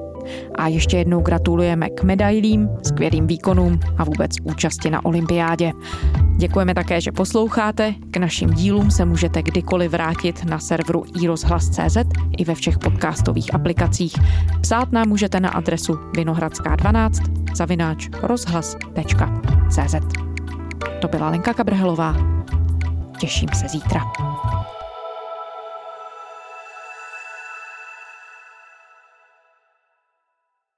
A 0.55 0.67
ještě 0.67 0.97
jednou 0.97 1.21
gratulujeme 1.21 1.89
k 1.89 2.03
medailím, 2.03 2.69
skvělým 2.83 3.27
výkonům 3.27 3.79
a 3.97 4.03
vůbec 4.03 4.31
účasti 4.43 4.89
na 4.89 5.05
olympiádě. 5.05 5.71
Děkujeme 6.35 6.73
také, 6.73 7.01
že 7.01 7.11
posloucháte. 7.11 7.93
K 8.11 8.17
našim 8.17 8.49
dílům 8.49 8.91
se 8.91 9.05
můžete 9.05 9.41
kdykoliv 9.43 9.91
vrátit 9.91 10.45
na 10.45 10.59
serveru 10.59 11.03
iRozhlas.cz 11.21 11.97
i 12.37 12.45
ve 12.45 12.55
všech 12.55 12.77
podcastových 12.77 13.55
aplikacích. 13.55 14.13
Psát 14.61 14.91
nám 14.91 15.07
můžete 15.07 15.39
na 15.39 15.49
adresu 15.49 15.93
vinohradská12 15.93 17.55
zavináč 17.55 18.09
rozhlas.cz. 18.21 19.95
To 21.01 21.07
byla 21.07 21.29
Lenka 21.29 21.53
Kabrhelová. 21.53 22.15
Těším 23.19 23.49
se 23.53 23.67
zítra. 23.67 24.01